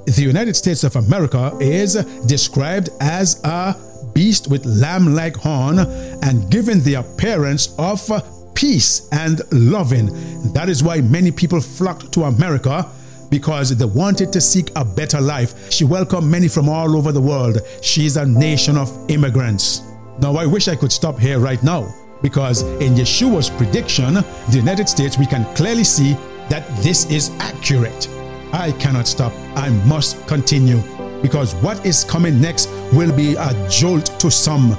The 0.05 0.23
United 0.23 0.57
States 0.57 0.83
of 0.83 0.97
America 0.97 1.57
is 1.61 1.93
described 2.25 2.89
as 2.99 3.39
a 3.45 3.73
beast 4.13 4.49
with 4.49 4.65
lamb 4.65 5.15
like 5.15 5.37
horn 5.37 5.79
and 5.79 6.51
given 6.51 6.83
the 6.83 6.95
appearance 6.95 7.73
of 7.79 8.11
peace 8.55 9.07
and 9.13 9.39
loving. 9.53 10.07
That 10.51 10.67
is 10.67 10.83
why 10.83 10.99
many 10.99 11.31
people 11.31 11.61
flocked 11.61 12.11
to 12.11 12.23
America 12.23 12.91
because 13.33 13.75
they 13.75 13.85
wanted 13.85 14.31
to 14.31 14.39
seek 14.39 14.69
a 14.75 14.85
better 14.85 15.19
life. 15.19 15.71
She 15.71 15.83
welcomed 15.83 16.29
many 16.29 16.47
from 16.47 16.69
all 16.69 16.95
over 16.95 17.11
the 17.11 17.19
world. 17.19 17.57
She 17.81 18.05
is 18.05 18.15
a 18.15 18.23
nation 18.27 18.77
of 18.77 18.91
immigrants. 19.09 19.81
Now, 20.19 20.35
I 20.35 20.45
wish 20.45 20.67
I 20.67 20.75
could 20.75 20.91
stop 20.91 21.17
here 21.17 21.39
right 21.39 21.61
now 21.63 21.91
because 22.21 22.61
in 22.61 22.93
Yeshua's 22.93 23.49
prediction, 23.49 24.13
the 24.13 24.57
United 24.57 24.87
States, 24.87 25.17
we 25.17 25.25
can 25.25 25.45
clearly 25.55 25.83
see 25.83 26.13
that 26.49 26.63
this 26.83 27.09
is 27.09 27.31
accurate. 27.39 28.07
I 28.53 28.71
cannot 28.73 29.07
stop. 29.07 29.33
I 29.55 29.69
must 29.87 30.27
continue 30.27 30.83
because 31.23 31.55
what 31.55 31.83
is 31.83 32.03
coming 32.03 32.39
next 32.39 32.69
will 32.93 33.11
be 33.11 33.33
a 33.33 33.67
jolt 33.67 34.05
to 34.19 34.29
some. 34.29 34.77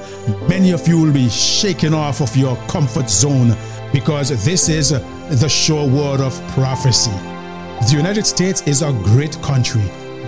Many 0.49 0.71
of 0.71 0.87
you 0.87 1.01
will 1.01 1.13
be 1.13 1.29
shaken 1.29 1.93
off 1.93 2.21
of 2.21 2.37
your 2.37 2.55
comfort 2.69 3.11
zone 3.11 3.57
because 3.93 4.29
this 4.45 4.69
is 4.69 4.91
the 4.91 5.49
sure 5.49 5.89
word 5.89 6.21
of 6.21 6.41
prophecy. 6.51 7.34
The 7.81 7.97
United 7.97 8.25
States 8.25 8.63
is 8.63 8.83
a 8.83 8.93
great 8.93 9.41
country. 9.43 9.83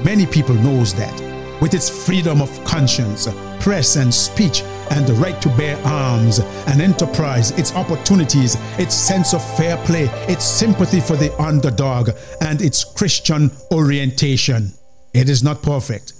Many 0.05 0.27
people 0.27 0.55
knows 0.57 0.93
that. 0.95 1.15
With 1.63 1.73
its 1.73 1.89
freedom 1.89 2.43
of 2.43 2.65
conscience, 2.65 3.29
press 3.61 3.97
and 3.97 4.13
speech, 4.13 4.63
and 4.91 5.07
the 5.07 5.15
right 5.15 5.41
to 5.41 5.49
bear 5.57 5.79
arms, 5.87 6.41
and 6.67 6.83
enterprise, 6.83 7.53
its 7.53 7.75
opportunities, 7.75 8.57
its 8.79 8.95
sense 8.95 9.33
of 9.33 9.43
fair 9.57 9.77
play, 9.87 10.05
its 10.29 10.45
sympathy 10.45 11.01
for 11.01 11.17
the 11.17 11.35
underdog, 11.41 12.11
and 12.43 12.61
its 12.61 12.85
Christian 12.85 13.51
orientation. 13.73 14.73
It 15.15 15.31
is 15.31 15.43
not 15.43 15.63
perfect. 15.63 16.13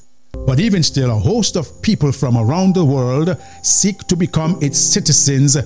But 0.47 0.59
even 0.59 0.83
still, 0.83 1.11
a 1.11 1.19
host 1.19 1.57
of 1.57 1.83
people 1.83 2.13
from 2.13 2.37
around 2.39 2.75
the 2.75 2.85
world 2.85 3.37
seek 3.63 3.99
to 4.09 4.17
become 4.17 4.59
its 4.63 4.79
citizens 4.79 5.57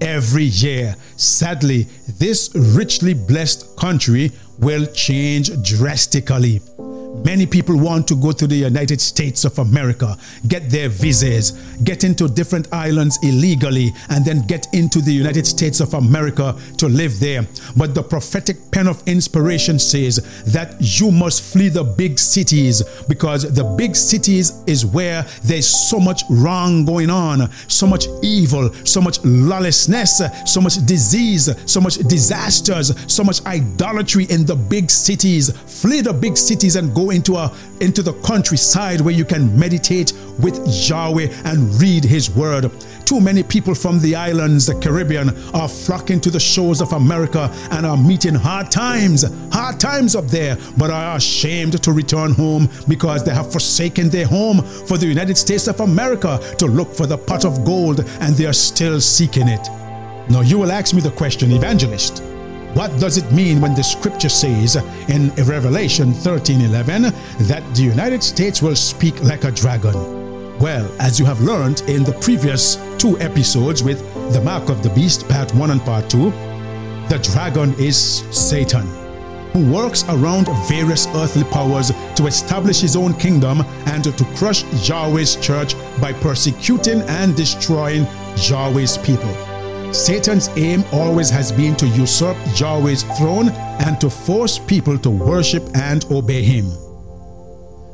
every 0.00 0.44
year. 0.44 0.96
Sadly, 1.16 1.82
this 2.18 2.50
richly 2.54 3.14
blessed 3.14 3.76
country 3.76 4.32
will 4.58 4.86
change 4.86 5.50
drastically. 5.62 6.60
Many 7.24 7.46
people 7.46 7.76
want 7.76 8.06
to 8.08 8.16
go 8.16 8.32
to 8.32 8.46
the 8.46 8.56
United 8.56 9.00
States 9.00 9.44
of 9.44 9.58
America, 9.58 10.16
get 10.46 10.70
their 10.70 10.88
visas, 10.88 11.52
get 11.84 12.04
into 12.04 12.28
different 12.28 12.72
islands 12.72 13.18
illegally, 13.22 13.92
and 14.08 14.24
then 14.24 14.46
get 14.46 14.66
into 14.72 15.00
the 15.00 15.12
United 15.12 15.46
States 15.46 15.80
of 15.80 15.94
America 15.94 16.56
to 16.78 16.88
live 16.88 17.18
there. 17.20 17.46
But 17.76 17.94
the 17.94 18.02
prophetic 18.02 18.70
pen 18.70 18.86
of 18.86 19.06
inspiration 19.06 19.78
says 19.78 20.16
that 20.46 20.76
you 20.78 21.10
must 21.10 21.42
flee 21.42 21.68
the 21.68 21.84
big 21.84 22.18
cities 22.18 22.82
because 23.08 23.52
the 23.52 23.64
big 23.64 23.96
cities 23.96 24.62
is 24.66 24.86
where 24.86 25.26
there's 25.44 25.68
so 25.68 25.98
much 25.98 26.22
wrong 26.30 26.84
going 26.84 27.10
on, 27.10 27.50
so 27.68 27.86
much 27.86 28.06
evil, 28.22 28.72
so 28.84 29.00
much 29.00 29.18
lawlessness, 29.24 30.22
so 30.46 30.60
much 30.60 30.74
disease, 30.86 31.50
so 31.70 31.80
much 31.80 31.96
disasters, 31.96 32.94
so 33.12 33.24
much 33.24 33.44
idolatry 33.44 34.24
in 34.30 34.46
the 34.46 34.56
big 34.56 34.90
cities. 34.90 35.50
Flee 35.80 36.00
the 36.00 36.12
big 36.12 36.36
cities 36.36 36.76
and 36.76 36.94
into 37.10 37.36
a 37.36 37.52
into 37.80 38.02
the 38.02 38.12
countryside 38.22 39.00
where 39.00 39.14
you 39.14 39.24
can 39.24 39.56
meditate 39.58 40.12
with 40.38 40.58
Yahweh 40.88 41.28
and 41.44 41.80
read 41.80 42.04
his 42.04 42.30
word. 42.30 42.70
Too 43.04 43.20
many 43.20 43.42
people 43.42 43.74
from 43.74 44.00
the 44.00 44.14
islands, 44.14 44.66
the 44.66 44.74
Caribbean, 44.74 45.30
are 45.54 45.68
flocking 45.68 46.20
to 46.20 46.30
the 46.30 46.40
shores 46.40 46.80
of 46.80 46.92
America 46.92 47.50
and 47.70 47.86
are 47.86 47.96
meeting 47.96 48.34
hard 48.34 48.70
times, 48.70 49.24
hard 49.50 49.80
times 49.80 50.14
up 50.14 50.26
there, 50.26 50.58
but 50.76 50.90
are 50.90 51.16
ashamed 51.16 51.82
to 51.82 51.92
return 51.92 52.32
home 52.32 52.68
because 52.86 53.24
they 53.24 53.32
have 53.32 53.50
forsaken 53.50 54.10
their 54.10 54.26
home 54.26 54.60
for 54.86 54.98
the 54.98 55.06
United 55.06 55.38
States 55.38 55.68
of 55.68 55.80
America 55.80 56.38
to 56.58 56.66
look 56.66 56.94
for 56.94 57.06
the 57.06 57.16
pot 57.16 57.44
of 57.44 57.64
gold 57.64 58.00
and 58.20 58.34
they 58.34 58.44
are 58.44 58.52
still 58.52 59.00
seeking 59.00 59.48
it. 59.48 59.66
Now 60.28 60.42
you 60.42 60.58
will 60.58 60.70
ask 60.70 60.94
me 60.94 61.00
the 61.00 61.10
question, 61.12 61.52
evangelist. 61.52 62.22
What 62.74 63.00
does 63.00 63.16
it 63.16 63.32
mean 63.32 63.60
when 63.60 63.74
the 63.74 63.82
scripture 63.82 64.28
says 64.28 64.76
in 65.08 65.30
Revelation 65.46 66.12
13:11 66.12 67.12
that 67.48 67.62
the 67.74 67.82
United 67.82 68.22
States 68.22 68.60
will 68.60 68.76
speak 68.76 69.22
like 69.22 69.44
a 69.44 69.50
dragon? 69.50 69.94
Well, 70.58 70.90
as 71.00 71.18
you 71.18 71.24
have 71.24 71.40
learned 71.40 71.82
in 71.86 72.04
the 72.04 72.12
previous 72.20 72.78
two 72.98 73.18
episodes 73.20 73.82
with 73.82 74.00
the 74.32 74.40
mark 74.40 74.68
of 74.68 74.82
the 74.82 74.90
beast, 74.90 75.28
part 75.28 75.54
1 75.54 75.70
and 75.70 75.80
part 75.82 76.10
2, 76.10 76.30
the 77.08 77.18
dragon 77.32 77.74
is 77.78 77.96
Satan, 78.30 78.86
who 79.52 79.72
works 79.72 80.04
around 80.08 80.46
various 80.68 81.06
earthly 81.14 81.44
powers 81.44 81.90
to 82.16 82.26
establish 82.26 82.80
his 82.80 82.96
own 82.96 83.14
kingdom 83.14 83.62
and 83.86 84.04
to 84.04 84.24
crush 84.36 84.64
Yahweh's 84.86 85.36
church 85.36 85.74
by 86.00 86.12
persecuting 86.12 87.00
and 87.02 87.34
destroying 87.34 88.06
Yahweh's 88.36 88.98
people. 88.98 89.47
Satan's 89.92 90.48
aim 90.56 90.84
always 90.92 91.30
has 91.30 91.50
been 91.50 91.74
to 91.76 91.86
usurp 91.88 92.36
Yahweh's 92.56 93.02
throne 93.18 93.48
and 93.48 94.00
to 94.00 94.10
force 94.10 94.58
people 94.58 94.98
to 94.98 95.10
worship 95.10 95.62
and 95.74 96.04
obey 96.10 96.42
him. 96.42 96.70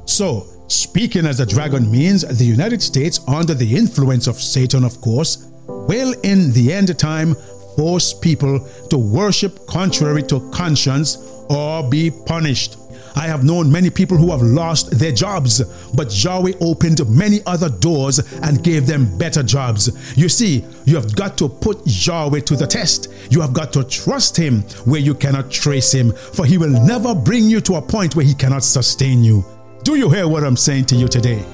So, 0.06 0.46
speaking 0.68 1.26
as 1.26 1.40
a 1.40 1.46
dragon 1.46 1.90
means 1.90 2.22
the 2.22 2.44
United 2.44 2.82
States, 2.82 3.20
under 3.28 3.54
the 3.54 3.76
influence 3.76 4.26
of 4.26 4.36
Satan, 4.36 4.84
of 4.84 5.00
course, 5.00 5.48
will 5.66 6.14
in 6.22 6.52
the 6.52 6.72
end 6.72 6.96
time 6.98 7.34
force 7.76 8.12
people 8.12 8.60
to 8.90 8.98
worship 8.98 9.66
contrary 9.66 10.22
to 10.24 10.50
conscience 10.50 11.16
or 11.48 11.88
be 11.88 12.10
punished. 12.26 12.76
I 13.16 13.28
have 13.28 13.44
known 13.44 13.70
many 13.70 13.90
people 13.90 14.16
who 14.16 14.30
have 14.32 14.42
lost 14.42 14.98
their 14.98 15.12
jobs, 15.12 15.62
but 15.94 16.24
Yahweh 16.24 16.54
opened 16.60 17.08
many 17.08 17.40
other 17.46 17.68
doors 17.68 18.18
and 18.42 18.62
gave 18.62 18.86
them 18.86 19.16
better 19.16 19.42
jobs. 19.42 20.16
You 20.16 20.28
see, 20.28 20.64
you 20.84 20.96
have 20.96 21.14
got 21.14 21.38
to 21.38 21.48
put 21.48 21.80
Yahweh 21.84 22.40
to 22.40 22.56
the 22.56 22.66
test. 22.66 23.12
You 23.30 23.40
have 23.40 23.52
got 23.52 23.72
to 23.74 23.84
trust 23.84 24.36
Him 24.36 24.62
where 24.84 25.00
you 25.00 25.14
cannot 25.14 25.50
trace 25.50 25.92
Him, 25.92 26.12
for 26.12 26.44
He 26.44 26.58
will 26.58 26.70
never 26.70 27.14
bring 27.14 27.44
you 27.44 27.60
to 27.62 27.76
a 27.76 27.82
point 27.82 28.16
where 28.16 28.26
He 28.26 28.34
cannot 28.34 28.64
sustain 28.64 29.22
you. 29.22 29.44
Do 29.84 29.96
you 29.96 30.10
hear 30.10 30.26
what 30.26 30.44
I'm 30.44 30.56
saying 30.56 30.86
to 30.86 30.96
you 30.96 31.08
today? 31.08 31.44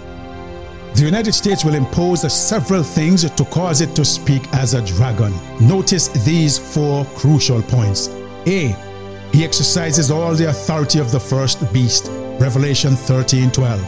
The 0.94 1.04
United 1.04 1.32
States 1.32 1.64
will 1.64 1.74
impose 1.74 2.30
several 2.32 2.82
things 2.82 3.28
to 3.30 3.44
cause 3.44 3.80
it 3.80 3.94
to 3.96 4.04
speak 4.04 4.42
as 4.52 4.74
a 4.74 4.84
dragon. 4.84 5.32
Notice 5.60 6.08
these 6.24 6.58
four 6.58 7.04
crucial 7.16 7.62
points. 7.62 8.08
A. 8.46 8.89
He 9.32 9.44
exercises 9.44 10.10
all 10.10 10.34
the 10.34 10.48
authority 10.48 10.98
of 10.98 11.12
the 11.12 11.20
first 11.20 11.72
beast. 11.72 12.10
Revelation 12.40 12.96
13:12. 12.96 13.80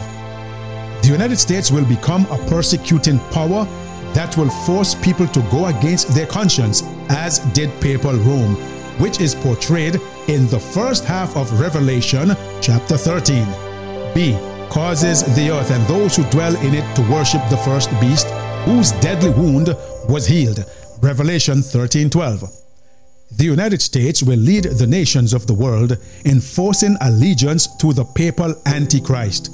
The 1.01 1.09
United 1.09 1.37
States 1.37 1.69
will 1.69 1.85
become 1.85 2.25
a 2.31 2.37
persecuting 2.47 3.19
power 3.31 3.67
that 4.13 4.37
will 4.37 4.49
force 4.65 4.95
people 4.95 5.27
to 5.27 5.41
go 5.51 5.65
against 5.65 6.15
their 6.15 6.27
conscience, 6.27 6.83
as 7.09 7.39
did 7.53 7.69
papal 7.81 8.13
Rome, 8.13 8.55
which 8.99 9.19
is 9.19 9.35
portrayed 9.35 9.99
in 10.27 10.47
the 10.47 10.59
first 10.59 11.03
half 11.03 11.35
of 11.35 11.59
Revelation 11.59 12.35
chapter 12.61 12.95
13. 12.95 13.45
B. 14.13 14.37
Causes 14.69 15.23
the 15.35 15.51
earth 15.51 15.71
and 15.71 15.85
those 15.87 16.15
who 16.15 16.23
dwell 16.29 16.55
in 16.57 16.73
it 16.73 16.95
to 16.95 17.01
worship 17.11 17.41
the 17.49 17.57
first 17.57 17.89
beast, 17.99 18.27
whose 18.65 18.91
deadly 19.01 19.31
wound 19.31 19.75
was 20.07 20.25
healed. 20.25 20.63
Revelation 21.01 21.61
13:12. 21.61 22.62
The 23.37 23.45
United 23.45 23.81
States 23.81 24.21
will 24.21 24.37
lead 24.37 24.65
the 24.65 24.85
nations 24.85 25.33
of 25.33 25.47
the 25.47 25.53
world 25.53 25.97
in 26.23 26.39
forcing 26.39 26.95
allegiance 27.01 27.67
to 27.77 27.91
the 27.91 28.05
papal 28.05 28.53
Antichrist. 28.65 29.49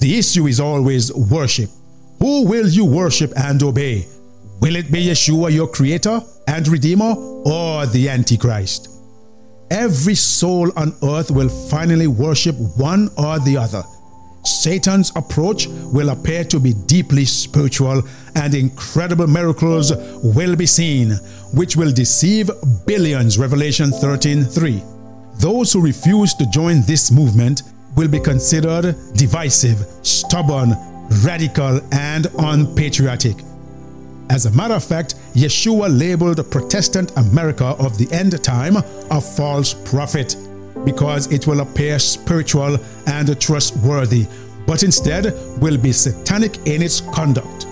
The 0.00 0.18
issue 0.18 0.46
is 0.46 0.58
always 0.58 1.14
worship. 1.14 1.70
Who 2.18 2.44
will 2.44 2.68
you 2.68 2.84
worship 2.84 3.32
and 3.36 3.62
obey? 3.62 4.06
Will 4.60 4.76
it 4.76 4.90
be 4.90 5.06
Yeshua, 5.06 5.52
your 5.52 5.68
creator 5.68 6.20
and 6.48 6.66
redeemer, 6.66 7.14
or 7.16 7.86
the 7.86 8.08
Antichrist? 8.08 8.88
Every 9.70 10.16
soul 10.16 10.70
on 10.76 10.96
earth 11.04 11.30
will 11.30 11.48
finally 11.48 12.08
worship 12.08 12.56
one 12.76 13.08
or 13.16 13.38
the 13.38 13.56
other. 13.56 13.84
Satan's 14.44 15.12
approach 15.16 15.66
will 15.66 16.10
appear 16.10 16.44
to 16.44 16.58
be 16.58 16.72
deeply 16.86 17.24
spiritual 17.24 18.02
and 18.34 18.54
incredible 18.54 19.26
miracles 19.26 19.92
will 20.22 20.56
be 20.56 20.66
seen, 20.66 21.12
which 21.54 21.76
will 21.76 21.92
deceive 21.92 22.50
billions. 22.86 23.38
Revelation 23.38 23.90
13 23.90 24.44
3. 24.44 24.82
Those 25.38 25.72
who 25.72 25.80
refuse 25.80 26.34
to 26.34 26.46
join 26.50 26.82
this 26.82 27.10
movement 27.10 27.62
will 27.96 28.08
be 28.08 28.20
considered 28.20 28.94
divisive, 29.14 29.78
stubborn, 30.02 30.74
radical, 31.24 31.80
and 31.92 32.26
unpatriotic. 32.38 33.36
As 34.30 34.46
a 34.46 34.50
matter 34.52 34.74
of 34.74 34.84
fact, 34.84 35.16
Yeshua 35.34 35.88
labeled 35.98 36.38
Protestant 36.50 37.12
America 37.16 37.64
of 37.64 37.98
the 37.98 38.10
end 38.12 38.42
time 38.44 38.76
a 38.76 39.20
false 39.20 39.74
prophet 39.74 40.36
because 40.84 41.30
it 41.32 41.46
will 41.46 41.60
appear 41.60 41.98
spiritual 41.98 42.78
and 43.06 43.40
trustworthy, 43.40 44.26
but 44.66 44.82
instead 44.82 45.34
will 45.60 45.76
be 45.76 45.92
satanic 45.92 46.56
in 46.66 46.82
its 46.82 47.00
conduct. 47.00 47.66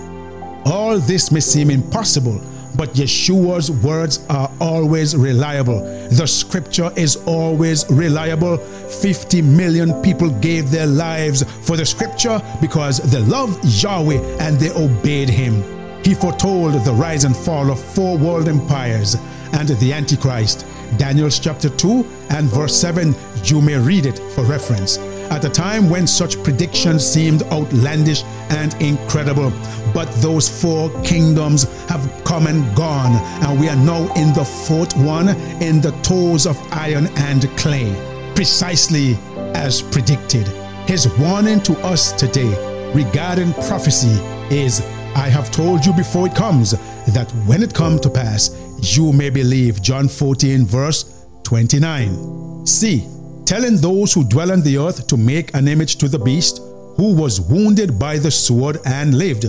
All 0.65 0.99
this 0.99 1.31
may 1.31 1.39
seem 1.39 1.71
impossible, 1.71 2.41
but 2.75 2.93
Yeshua's 2.93 3.71
words 3.71 4.25
are 4.29 4.49
always 4.61 5.15
reliable. 5.15 5.81
The 6.09 6.27
scripture 6.27 6.91
is 6.95 7.17
always 7.25 7.85
reliable. 7.89 8.57
50 8.57 9.41
million 9.41 10.01
people 10.01 10.29
gave 10.39 10.71
their 10.71 10.87
lives 10.87 11.43
for 11.65 11.75
the 11.75 11.85
scripture 11.85 12.41
because 12.61 12.99
they 13.11 13.19
loved 13.19 13.63
Yahweh 13.83 14.21
and 14.39 14.57
they 14.59 14.71
obeyed 14.71 15.29
him. 15.29 15.63
He 16.03 16.13
foretold 16.13 16.73
the 16.85 16.93
rise 16.93 17.25
and 17.25 17.35
fall 17.35 17.71
of 17.71 17.79
four 17.79 18.17
world 18.17 18.47
empires 18.47 19.15
and 19.53 19.67
the 19.67 19.93
Antichrist 19.93 20.65
Daniel 20.97 21.29
chapter 21.29 21.69
2 21.69 22.05
and 22.29 22.49
verse 22.49 22.75
7, 22.79 23.15
you 23.43 23.61
may 23.61 23.77
read 23.77 24.05
it 24.05 24.19
for 24.33 24.43
reference. 24.43 24.97
At 25.29 25.45
a 25.45 25.49
time 25.49 25.89
when 25.89 26.07
such 26.07 26.41
predictions 26.43 27.05
seemed 27.05 27.43
outlandish 27.43 28.23
and 28.49 28.73
incredible, 28.81 29.51
but 29.93 30.11
those 30.21 30.49
four 30.49 30.89
kingdoms 31.03 31.63
have 31.87 32.09
come 32.23 32.47
and 32.47 32.75
gone, 32.75 33.15
and 33.43 33.59
we 33.59 33.69
are 33.69 33.75
now 33.75 34.11
in 34.15 34.33
the 34.33 34.43
fourth 34.43 34.97
one 34.97 35.29
in 35.61 35.81
the 35.81 35.91
toes 36.01 36.47
of 36.47 36.57
iron 36.71 37.07
and 37.17 37.43
clay, 37.57 37.93
precisely 38.33 39.17
as 39.53 39.81
predicted. 39.81 40.47
His 40.87 41.07
warning 41.19 41.61
to 41.61 41.73
us 41.85 42.11
today 42.11 42.49
regarding 42.93 43.53
prophecy 43.53 44.17
is 44.49 44.81
I 45.15 45.27
have 45.29 45.51
told 45.51 45.85
you 45.85 45.93
before 45.93 46.27
it 46.27 46.35
comes 46.35 46.71
that 47.13 47.29
when 47.45 47.61
it 47.61 47.73
come 47.73 47.99
to 47.99 48.09
pass, 48.09 48.49
you 48.83 49.13
may 49.13 49.29
believe. 49.29 49.81
John 49.81 50.07
14, 50.07 50.65
verse 50.65 51.25
29. 51.43 52.65
C. 52.65 53.07
Telling 53.45 53.77
those 53.77 54.13
who 54.13 54.23
dwell 54.23 54.51
on 54.51 54.61
the 54.61 54.77
earth 54.77 55.07
to 55.07 55.17
make 55.17 55.53
an 55.55 55.67
image 55.67 55.95
to 55.97 56.07
the 56.07 56.19
beast 56.19 56.59
who 56.97 57.15
was 57.15 57.41
wounded 57.41 57.97
by 57.97 58.17
the 58.17 58.29
sword 58.29 58.77
and 58.85 59.17
lived. 59.17 59.45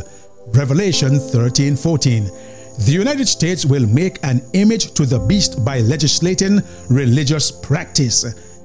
Revelation 0.54 1.18
13 1.18 1.76
14. 1.76 2.24
The 2.86 2.92
United 2.92 3.28
States 3.28 3.66
will 3.66 3.86
make 3.86 4.18
an 4.22 4.40
image 4.54 4.94
to 4.94 5.04
the 5.04 5.18
beast 5.18 5.64
by 5.64 5.80
legislating 5.80 6.60
religious 6.88 7.50
practice. 7.50 8.24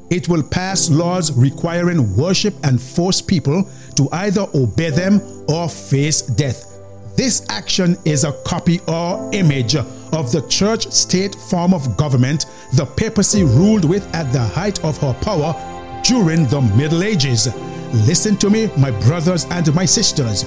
It 0.09 0.29
will 0.29 0.43
pass 0.43 0.89
laws 0.89 1.31
requiring 1.33 2.15
worship 2.15 2.53
and 2.63 2.81
force 2.81 3.21
people 3.21 3.67
to 3.95 4.07
either 4.11 4.47
obey 4.53 4.91
them 4.91 5.19
or 5.49 5.67
face 5.67 6.21
death. 6.21 6.74
This 7.15 7.45
action 7.47 7.97
is 8.03 8.25
a 8.25 8.33
copy 8.43 8.81
or 8.89 9.29
image 9.33 9.75
of 9.75 10.31
the 10.33 10.45
church 10.49 10.91
state 10.91 11.33
form 11.33 11.73
of 11.73 11.95
government 11.95 12.45
the 12.73 12.85
papacy 12.85 13.43
ruled 13.43 13.85
with 13.85 14.05
at 14.13 14.31
the 14.33 14.41
height 14.41 14.83
of 14.83 14.97
her 14.97 15.13
power 15.21 15.53
during 16.03 16.45
the 16.47 16.59
Middle 16.75 17.03
Ages. 17.03 17.47
Listen 18.05 18.35
to 18.37 18.49
me, 18.49 18.69
my 18.77 18.91
brothers 19.07 19.45
and 19.45 19.73
my 19.73 19.85
sisters. 19.85 20.43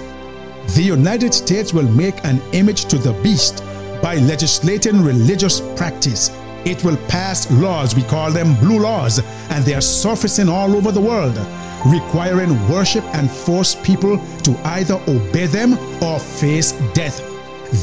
The 0.74 0.82
United 0.82 1.32
States 1.32 1.72
will 1.72 1.88
make 1.88 2.22
an 2.26 2.42
image 2.52 2.84
to 2.86 2.98
the 2.98 3.14
beast 3.22 3.64
by 4.02 4.16
legislating 4.16 5.02
religious 5.02 5.62
practice. 5.74 6.30
It 6.64 6.84
will 6.84 6.96
pass 7.08 7.50
laws, 7.50 7.94
we 7.94 8.02
call 8.02 8.30
them 8.30 8.54
blue 8.56 8.80
laws, 8.80 9.20
and 9.50 9.64
they 9.64 9.74
are 9.74 9.80
surfacing 9.80 10.48
all 10.48 10.76
over 10.76 10.92
the 10.92 11.00
world, 11.00 11.38
requiring 11.86 12.52
worship 12.68 13.04
and 13.14 13.30
force 13.30 13.74
people 13.76 14.18
to 14.44 14.58
either 14.64 14.94
obey 15.08 15.46
them 15.46 15.78
or 16.02 16.18
face 16.18 16.72
death. 16.94 17.24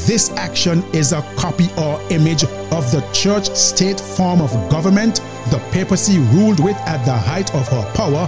This 0.06 0.30
action 0.32 0.82
is 0.92 1.12
a 1.12 1.22
copy 1.36 1.68
or 1.78 2.00
image 2.10 2.44
of 2.44 2.90
the 2.90 3.08
church 3.12 3.54
state 3.54 4.00
form 4.00 4.40
of 4.40 4.50
government 4.68 5.20
the 5.50 5.58
papacy 5.70 6.18
ruled 6.18 6.58
with 6.58 6.76
at 6.78 7.04
the 7.04 7.12
height 7.12 7.54
of 7.54 7.68
her 7.68 7.92
power 7.94 8.26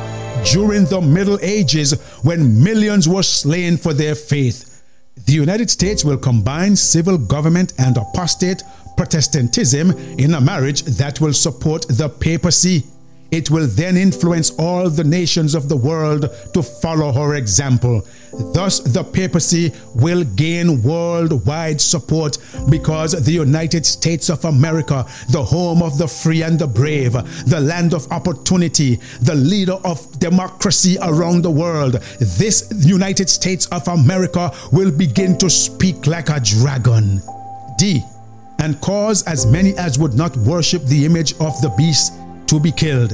during 0.53 0.85
the 0.85 1.01
Middle 1.01 1.39
Ages 1.43 2.01
when 2.23 2.63
millions 2.63 3.09
were 3.09 3.25
slain 3.25 3.77
for 3.77 3.93
their 3.93 4.15
faith. 4.15 4.85
The 5.27 5.33
United 5.33 5.69
States 5.69 6.05
will 6.05 6.17
combine 6.17 6.77
civil 6.77 7.19
government 7.19 7.73
and 7.77 7.97
apostate 7.97 8.63
Protestantism 8.99 9.93
in 10.19 10.35
a 10.35 10.41
marriage 10.41 10.83
that 10.83 11.21
will 11.21 11.33
support 11.33 11.87
the 11.89 12.09
papacy. 12.09 12.83
It 13.31 13.49
will 13.49 13.69
then 13.69 13.97
influence 13.97 14.51
all 14.59 14.91
the 14.91 15.05
nations 15.05 15.55
of 15.55 15.69
the 15.69 15.77
world 15.77 16.29
to 16.53 16.63
follow 16.63 17.13
her 17.13 17.37
example. 17.37 18.05
Thus, 18.55 18.81
the 18.81 19.05
papacy 19.05 19.73
will 19.95 20.25
gain 20.25 20.83
worldwide 20.83 21.81
support 21.81 22.39
because 22.69 23.13
the 23.13 23.31
United 23.31 23.87
States 23.87 24.31
of 24.31 24.45
America, 24.45 25.07
the 25.31 25.45
home 25.45 25.81
of 25.81 25.97
the 25.97 26.09
free 26.09 26.43
and 26.43 26.59
the 26.59 26.67
brave, 26.67 27.13
the 27.47 27.61
land 27.61 27.95
of 27.95 28.11
opportunity, 28.11 28.97
the 29.21 29.37
leader 29.37 29.79
of 29.85 30.19
democracy 30.19 30.97
around 31.03 31.43
the 31.43 31.51
world, 31.51 31.93
this 32.19 32.69
United 32.85 33.31
States 33.31 33.67
of 33.67 33.87
America 33.87 34.51
will 34.73 34.91
begin 34.91 35.39
to 35.39 35.49
speak 35.49 36.09
like 36.09 36.31
a 36.31 36.41
dragon. 36.41 37.23
D. 37.79 38.03
And 38.59 38.81
cause 38.81 39.23
as 39.25 39.47
many 39.47 39.77
as 39.77 39.99
would 39.99 40.15
not 40.15 40.37
worship 40.39 40.83
the 40.85 41.05
image 41.05 41.33
of 41.35 41.61
the 41.63 41.73
beast 41.77 42.13
to 42.49 42.59
be 42.59 42.73
killed. 42.73 43.13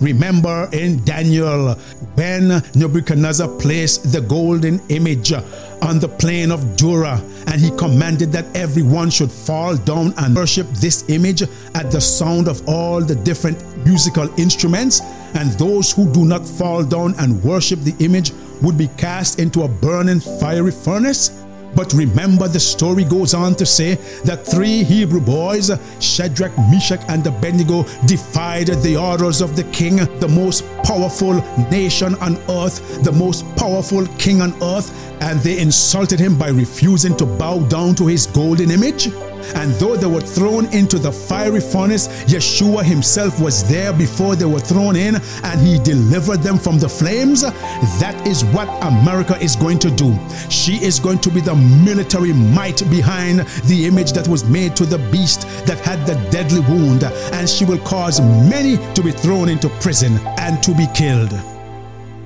Remember 0.00 0.68
in 0.72 1.04
Daniel 1.04 1.74
when 2.14 2.62
Nebuchadnezzar 2.74 3.48
placed 3.58 4.12
the 4.12 4.22
golden 4.22 4.80
image 4.88 5.32
on 5.32 5.98
the 5.98 6.08
plain 6.08 6.50
of 6.50 6.76
Dura 6.76 7.22
and 7.46 7.60
he 7.60 7.70
commanded 7.76 8.32
that 8.32 8.46
everyone 8.56 9.10
should 9.10 9.30
fall 9.30 9.76
down 9.76 10.14
and 10.16 10.34
worship 10.34 10.66
this 10.68 11.08
image 11.10 11.42
at 11.74 11.90
the 11.90 12.00
sound 12.00 12.48
of 12.48 12.66
all 12.66 13.02
the 13.02 13.14
different 13.14 13.58
musical 13.84 14.28
instruments 14.38 15.00
and 15.34 15.50
those 15.52 15.92
who 15.92 16.10
do 16.12 16.24
not 16.24 16.46
fall 16.46 16.82
down 16.82 17.14
and 17.18 17.42
worship 17.44 17.78
the 17.80 17.94
image 18.02 18.32
would 18.62 18.78
be 18.78 18.88
cast 18.96 19.38
into 19.38 19.62
a 19.62 19.68
burning 19.68 20.20
fiery 20.20 20.72
furnace 20.72 21.39
but 21.74 21.92
remember, 21.92 22.48
the 22.48 22.60
story 22.60 23.04
goes 23.04 23.34
on 23.34 23.54
to 23.56 23.66
say 23.66 23.94
that 24.24 24.46
three 24.46 24.82
Hebrew 24.82 25.20
boys, 25.20 25.70
Shadrach, 26.00 26.56
Meshach, 26.70 27.00
and 27.08 27.26
Abednego, 27.26 27.84
defied 28.06 28.68
the 28.68 28.96
orders 28.96 29.40
of 29.40 29.56
the 29.56 29.64
king, 29.64 29.96
the 30.18 30.28
most 30.28 30.64
powerful 30.82 31.34
nation 31.70 32.14
on 32.16 32.36
earth, 32.48 33.02
the 33.04 33.12
most 33.12 33.44
powerful 33.56 34.06
king 34.18 34.40
on 34.40 34.52
earth, 34.62 34.92
and 35.22 35.40
they 35.40 35.58
insulted 35.58 36.18
him 36.18 36.38
by 36.38 36.48
refusing 36.48 37.16
to 37.16 37.26
bow 37.26 37.60
down 37.68 37.94
to 37.96 38.06
his 38.06 38.26
golden 38.26 38.70
image. 38.70 39.08
And 39.54 39.72
though 39.74 39.96
they 39.96 40.06
were 40.06 40.20
thrown 40.20 40.66
into 40.74 40.98
the 40.98 41.12
fiery 41.12 41.60
furnace, 41.60 42.08
Yeshua 42.24 42.82
himself 42.82 43.40
was 43.40 43.68
there 43.68 43.92
before 43.92 44.36
they 44.36 44.44
were 44.44 44.60
thrown 44.60 44.96
in 44.96 45.16
and 45.44 45.60
he 45.60 45.78
delivered 45.78 46.42
them 46.42 46.58
from 46.58 46.78
the 46.78 46.88
flames. 46.88 47.42
That 47.42 48.20
is 48.26 48.44
what 48.46 48.68
America 48.84 49.36
is 49.38 49.56
going 49.56 49.78
to 49.80 49.90
do. 49.90 50.18
She 50.48 50.76
is 50.84 50.98
going 50.98 51.18
to 51.20 51.30
be 51.30 51.40
the 51.40 51.54
military 51.54 52.32
might 52.32 52.82
behind 52.90 53.40
the 53.64 53.86
image 53.86 54.12
that 54.12 54.28
was 54.28 54.44
made 54.44 54.76
to 54.76 54.86
the 54.86 54.98
beast 55.10 55.42
that 55.66 55.78
had 55.80 56.06
the 56.06 56.14
deadly 56.30 56.60
wound, 56.60 57.04
and 57.04 57.48
she 57.48 57.64
will 57.64 57.78
cause 57.78 58.20
many 58.20 58.76
to 58.94 59.02
be 59.02 59.10
thrown 59.10 59.48
into 59.48 59.68
prison 59.80 60.18
and 60.38 60.62
to 60.62 60.74
be 60.74 60.86
killed. 60.94 61.30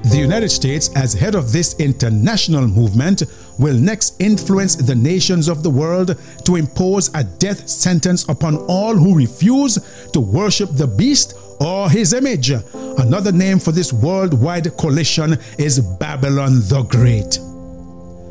The 0.05 0.19
United 0.19 0.51
States, 0.51 0.91
as 0.95 1.15
head 1.15 1.35
of 1.35 1.51
this 1.51 1.75
international 1.79 2.67
movement, 2.67 3.23
will 3.59 3.77
next 3.77 4.21
influence 4.21 4.75
the 4.75 4.95
nations 4.95 5.49
of 5.49 5.63
the 5.63 5.71
world 5.71 6.19
to 6.45 6.57
impose 6.57 7.15
a 7.15 7.25
death 7.25 7.69
sentence 7.69 8.29
upon 8.29 8.57
all 8.69 8.95
who 8.95 9.17
refuse 9.17 9.79
to 10.13 10.21
worship 10.21 10.71
the 10.73 10.87
beast 10.87 11.35
or 11.61 11.89
his 11.91 12.13
image. 12.13 12.51
Another 12.51 13.33
name 13.33 13.59
for 13.59 13.73
this 13.73 13.93
worldwide 13.93 14.77
coalition 14.77 15.39
is 15.59 15.81
Babylon 15.81 16.61
the 16.69 16.83
Great. 16.83 17.39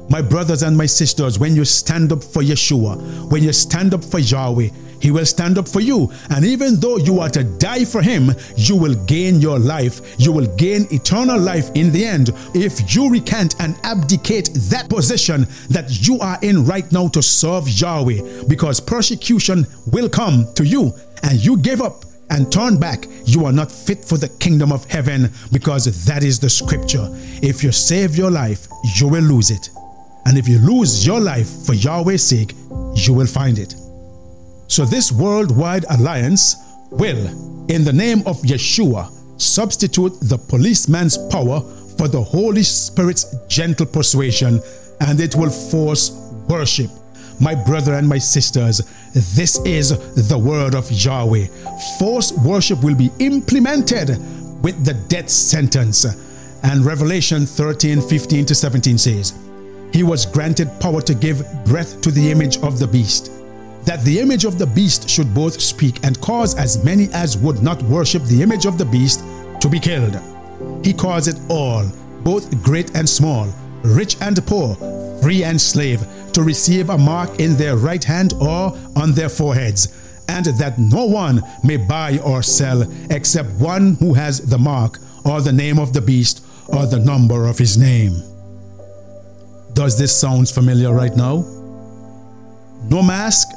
My 0.10 0.22
brothers 0.22 0.63
and 0.63 0.78
my 0.78 0.86
sisters, 0.86 1.39
when 1.39 1.56
you 1.56 1.66
stand 1.66 2.12
up 2.12 2.24
for 2.24 2.42
Yeshua, 2.42 3.32
when 3.32 3.44
you 3.44 3.54
stand 3.54 3.94
up 3.94 4.04
for 4.04 4.20
Yahweh, 4.20 4.70
he 5.04 5.12
will 5.12 5.26
stand 5.26 5.58
up 5.58 5.68
for 5.68 5.82
you. 5.82 6.10
And 6.30 6.46
even 6.46 6.80
though 6.80 6.96
you 6.96 7.20
are 7.20 7.30
to 7.32 7.44
die 7.44 7.84
for 7.84 8.02
Him, 8.02 8.32
you 8.56 8.78
will 8.78 8.96
gain 9.04 9.42
your 9.42 9.60
life. 9.60 10.00
You 10.18 10.32
will 10.32 10.48
gain 10.56 10.88
eternal 10.92 11.38
life 11.38 11.70
in 11.76 11.92
the 11.92 12.06
end 12.06 12.30
if 12.56 12.96
you 12.96 13.10
recant 13.10 13.60
and 13.60 13.76
abdicate 13.84 14.52
that 14.72 14.89
position 14.89 15.46
that 15.70 16.08
you 16.08 16.20
are 16.22 16.39
in 16.42 16.63
right 16.63 16.89
now 16.94 17.10
to 17.10 17.22
serve 17.22 17.68
Yahweh. 17.68 18.46
Because 18.48 18.80
persecution 18.80 19.68
will 19.88 20.08
come 20.08 20.48
to 20.54 20.66
you 20.66 20.94
and 21.22 21.38
you 21.44 21.58
give 21.58 21.82
up 21.82 22.06
and 22.30 22.50
turn 22.50 22.80
back, 22.80 23.06
you 23.26 23.44
are 23.46 23.52
not 23.52 23.74
fit 23.74 24.06
for 24.06 24.18
the 24.18 24.30
kingdom 24.39 24.72
of 24.72 24.86
heaven 24.86 25.30
because 25.52 26.06
that 26.06 26.24
is 26.24 26.39
the 26.39 26.50
scripture. 26.50 27.10
If 27.42 27.62
you 27.62 27.74
save 27.74 28.16
your 28.16 28.32
life, 28.32 28.70
you 28.96 29.10
will 29.10 29.22
lose 29.22 29.52
it. 29.52 29.70
And 30.26 30.38
if 30.38 30.48
you 30.48 30.60
lose 30.60 31.06
your 31.06 31.20
life 31.20 31.66
for 31.66 31.74
Yahweh's 31.74 32.28
sake, 32.28 32.54
you 32.96 33.14
will 33.14 33.28
find 33.28 33.60
it. 33.60 33.76
So, 34.68 34.86
this 34.86 35.12
worldwide 35.12 35.86
alliance 35.90 36.56
will, 36.90 37.28
in 37.70 37.84
the 37.84 37.94
name 37.94 38.20
of 38.26 38.42
Yeshua, 38.42 39.12
substitute 39.40 40.14
the 40.22 40.38
policeman's 40.38 41.18
power 41.30 41.62
for 41.98 42.08
the 42.08 42.22
Holy 42.22 42.64
Spirit's 42.64 43.36
gentle 43.48 43.86
persuasion, 43.86 44.62
and 45.02 45.20
it 45.20 45.36
will 45.36 45.50
force 45.50 46.12
worship. 46.48 46.90
My 47.40 47.56
brother 47.56 47.96
and 47.96 48.08
my 48.08 48.20
sisters, 48.20 48.82
this 49.14 49.60
is 49.66 49.90
the 50.30 50.38
word 50.38 50.76
of 50.76 50.90
Yahweh. 50.92 51.48
Force 52.00 52.32
worship 52.32 52.84
will 52.84 52.96
be 52.96 53.12
implemented 53.20 54.10
with 54.64 54.86
the 54.86 54.94
death 55.10 55.30
sentence. 55.30 56.06
And 56.64 56.86
Revelation 56.86 57.46
13 57.46 58.02
15 58.02 58.46
to 58.46 58.56
17 58.56 58.98
says, 58.98 59.34
He 59.93 60.03
was 60.03 60.25
granted 60.25 60.69
power 60.79 61.01
to 61.01 61.13
give 61.13 61.45
breath 61.65 62.01
to 62.01 62.12
the 62.12 62.32
image 62.32 62.58
of 62.58 62.79
the 62.79 62.88
beast 62.88 63.32
that 63.86 64.01
the 64.03 64.19
image 64.19 64.45
of 64.45 64.58
the 64.58 64.65
beast 64.65 65.10
should 65.10 65.34
both 65.34 65.60
speak 65.60 65.99
and 66.03 66.19
cause 66.21 66.56
as 66.56 66.84
many 66.84 67.10
as 67.13 67.38
would 67.38 67.62
not 67.62 67.82
worship 67.84 68.23
the 68.23 68.41
image 68.41 68.65
of 68.65 68.77
the 68.77 68.86
beast 68.86 69.19
to 69.60 69.69
be 69.69 69.79
killed. 69.79 70.19
He 70.86 70.93
caused 70.93 71.27
it 71.27 71.39
all, 71.49 71.86
both 72.23 72.63
great 72.63 72.95
and 72.95 73.08
small, 73.08 73.47
rich 73.84 74.15
and 74.21 74.45
poor, 74.45 74.75
free 75.21 75.43
and 75.43 75.60
slave, 75.60 76.06
to 76.32 76.43
receive 76.43 76.89
a 76.89 76.97
mark 76.97 77.39
in 77.39 77.56
their 77.58 77.75
right 77.75 78.03
hand 78.03 78.34
or 78.39 78.77
on 78.95 79.12
their 79.12 79.29
foreheads, 79.29 79.89
and 80.29 80.45
that 80.45 80.79
no 80.79 81.06
one 81.06 81.41
may 81.63 81.77
buy 81.77 82.19
or 82.19 82.41
sell 82.41 82.84
except 83.10 83.49
one 83.51 83.95
who 83.95 84.13
has 84.13 84.49
the 84.49 84.58
mark 84.58 84.99
or 85.25 85.41
the 85.41 85.51
name 85.51 85.77
of 85.77 85.91
the 85.91 86.01
beast 86.01 86.43
or 86.69 86.86
the 86.86 86.99
number 86.99 87.45
of 87.45 87.58
his 87.58 87.77
name. 87.77 88.33
Does 89.74 89.98
this 89.98 90.16
sound 90.16 90.50
familiar 90.50 90.94
right 90.94 91.16
now? 91.16 91.46
No 92.90 93.02
mask, 93.02 93.48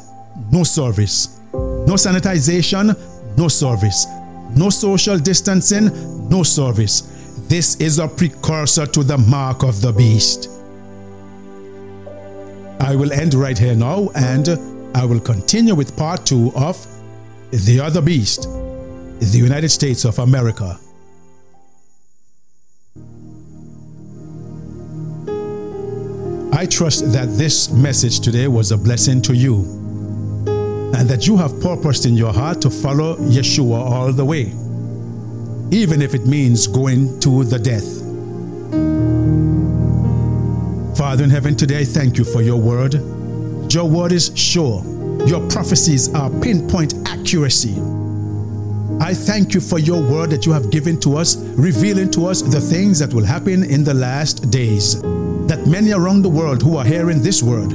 no 0.50 0.64
service. 0.64 1.40
No 1.52 1.94
sanitization, 1.94 2.96
no 3.36 3.48
service. 3.48 4.06
No 4.54 4.70
social 4.70 5.18
distancing, 5.18 6.28
no 6.28 6.42
service. 6.42 7.02
This 7.48 7.76
is 7.76 7.98
a 7.98 8.08
precursor 8.08 8.86
to 8.86 9.02
the 9.02 9.18
mark 9.18 9.62
of 9.62 9.80
the 9.80 9.92
beast. 9.92 10.48
I 12.80 12.94
will 12.96 13.12
end 13.12 13.34
right 13.34 13.58
here 13.58 13.74
now 13.74 14.10
and 14.14 14.48
I 14.96 15.04
will 15.04 15.20
continue 15.20 15.74
with 15.74 15.96
part 15.96 16.24
two 16.24 16.52
of 16.54 16.86
The 17.50 17.80
Other 17.80 18.00
Beast, 18.00 18.44
the 18.44 19.38
United 19.38 19.68
States 19.68 20.04
of 20.04 20.18
America. 20.18 20.78
I 26.56 26.64
trust 26.64 27.12
that 27.12 27.28
this 27.36 27.70
message 27.70 28.20
today 28.20 28.48
was 28.48 28.72
a 28.72 28.78
blessing 28.78 29.20
to 29.22 29.36
you 29.36 29.56
and 30.96 31.06
that 31.06 31.26
you 31.26 31.36
have 31.36 31.60
purposed 31.60 32.06
in 32.06 32.16
your 32.16 32.32
heart 32.32 32.62
to 32.62 32.70
follow 32.70 33.16
Yeshua 33.16 33.78
all 33.78 34.10
the 34.10 34.24
way, 34.24 34.44
even 35.70 36.00
if 36.00 36.14
it 36.14 36.24
means 36.26 36.66
going 36.66 37.20
to 37.20 37.44
the 37.44 37.58
death. 37.58 37.84
Father 40.96 41.24
in 41.24 41.28
heaven, 41.28 41.54
today 41.56 41.84
thank 41.84 42.16
you 42.16 42.24
for 42.24 42.40
your 42.40 42.58
word. 42.58 42.94
Your 43.70 43.84
word 43.84 44.12
is 44.12 44.32
sure, 44.34 44.82
your 45.26 45.46
prophecies 45.50 46.08
are 46.14 46.30
pinpoint 46.40 46.94
accuracy. 47.06 47.74
I 49.00 49.12
thank 49.14 49.54
you 49.54 49.60
for 49.60 49.78
your 49.78 50.02
word 50.02 50.30
that 50.30 50.46
you 50.46 50.52
have 50.52 50.70
given 50.70 50.98
to 51.00 51.16
us, 51.16 51.36
revealing 51.36 52.10
to 52.12 52.26
us 52.26 52.40
the 52.42 52.60
things 52.60 52.98
that 52.98 53.12
will 53.12 53.24
happen 53.24 53.62
in 53.62 53.84
the 53.84 53.94
last 53.94 54.50
days. 54.50 55.00
That 55.46 55.66
many 55.66 55.92
around 55.92 56.22
the 56.22 56.28
world 56.28 56.62
who 56.62 56.76
are 56.76 56.84
hearing 56.84 57.22
this 57.22 57.42
word 57.42 57.72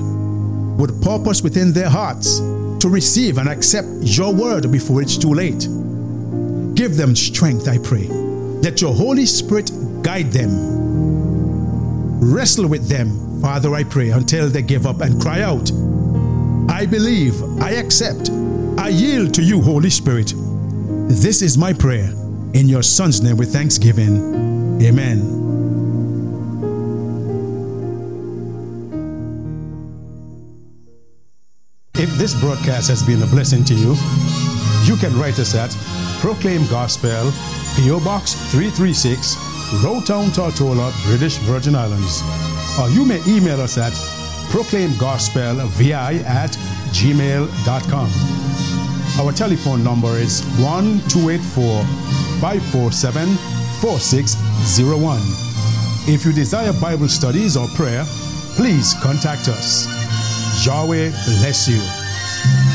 would 0.77 1.01
purpose 1.01 1.41
within 1.41 1.71
their 1.73 1.89
hearts 1.89 2.39
to 2.39 2.89
receive 2.89 3.37
and 3.37 3.47
accept 3.47 3.87
your 4.01 4.33
word 4.33 4.71
before 4.71 5.01
it's 5.01 5.17
too 5.17 5.33
late. 5.33 5.67
Give 6.75 6.97
them 6.97 7.15
strength, 7.15 7.67
I 7.67 7.77
pray. 7.77 8.07
Let 8.07 8.81
your 8.81 8.93
Holy 8.93 9.27
Spirit 9.27 9.71
guide 10.01 10.31
them. 10.31 10.49
Wrestle 12.19 12.67
with 12.67 12.87
them, 12.89 13.41
Father, 13.41 13.73
I 13.75 13.83
pray, 13.83 14.09
until 14.09 14.49
they 14.49 14.63
give 14.63 14.87
up 14.87 15.01
and 15.01 15.21
cry 15.21 15.41
out. 15.41 15.71
I 16.69 16.87
believe, 16.87 17.41
I 17.61 17.71
accept, 17.71 18.31
I 18.77 18.89
yield 18.89 19.33
to 19.35 19.43
you, 19.43 19.61
Holy 19.61 19.89
Spirit. 19.91 20.33
This 21.07 21.41
is 21.41 21.57
my 21.57 21.73
prayer. 21.73 22.09
In 22.53 22.67
your 22.67 22.83
Son's 22.83 23.21
name 23.21 23.37
with 23.37 23.51
thanksgiving. 23.53 24.81
Amen. 24.81 25.19
If 31.95 32.09
this 32.17 32.39
broadcast 32.39 32.89
has 32.89 33.03
been 33.03 33.21
a 33.21 33.27
blessing 33.27 33.63
to 33.65 33.73
you, 33.73 33.95
you 34.85 34.95
can 34.97 35.17
write 35.19 35.37
us 35.39 35.53
at 35.53 35.69
Proclaim 36.19 36.65
Gospel, 36.67 37.31
P.O. 37.75 37.99
Box 38.03 38.33
336, 38.51 39.37
Road 39.83 40.05
Town, 40.05 40.25
Tortola, 40.27 40.91
British 41.05 41.37
Virgin 41.37 41.75
Islands. 41.75 42.21
Or 42.79 42.89
you 42.89 43.05
may 43.05 43.21
email 43.27 43.61
us 43.61 43.77
at 43.77 43.93
proclaimgospelvi 44.51 46.23
at 46.23 46.51
gmail.com. 46.91 48.70
Our 49.19 49.31
telephone 49.33 49.83
number 49.83 50.17
is 50.17 50.41
1 50.59 51.01
284 51.09 51.83
547 52.39 53.27
4601. 53.81 55.19
If 56.07 56.25
you 56.25 56.31
desire 56.31 56.73
Bible 56.79 57.07
studies 57.07 57.57
or 57.57 57.67
prayer, 57.69 58.05
please 58.55 58.95
contact 59.01 59.47
us. 59.47 59.85
Yahweh 60.65 61.11
bless 61.39 61.67
you. 61.67 62.70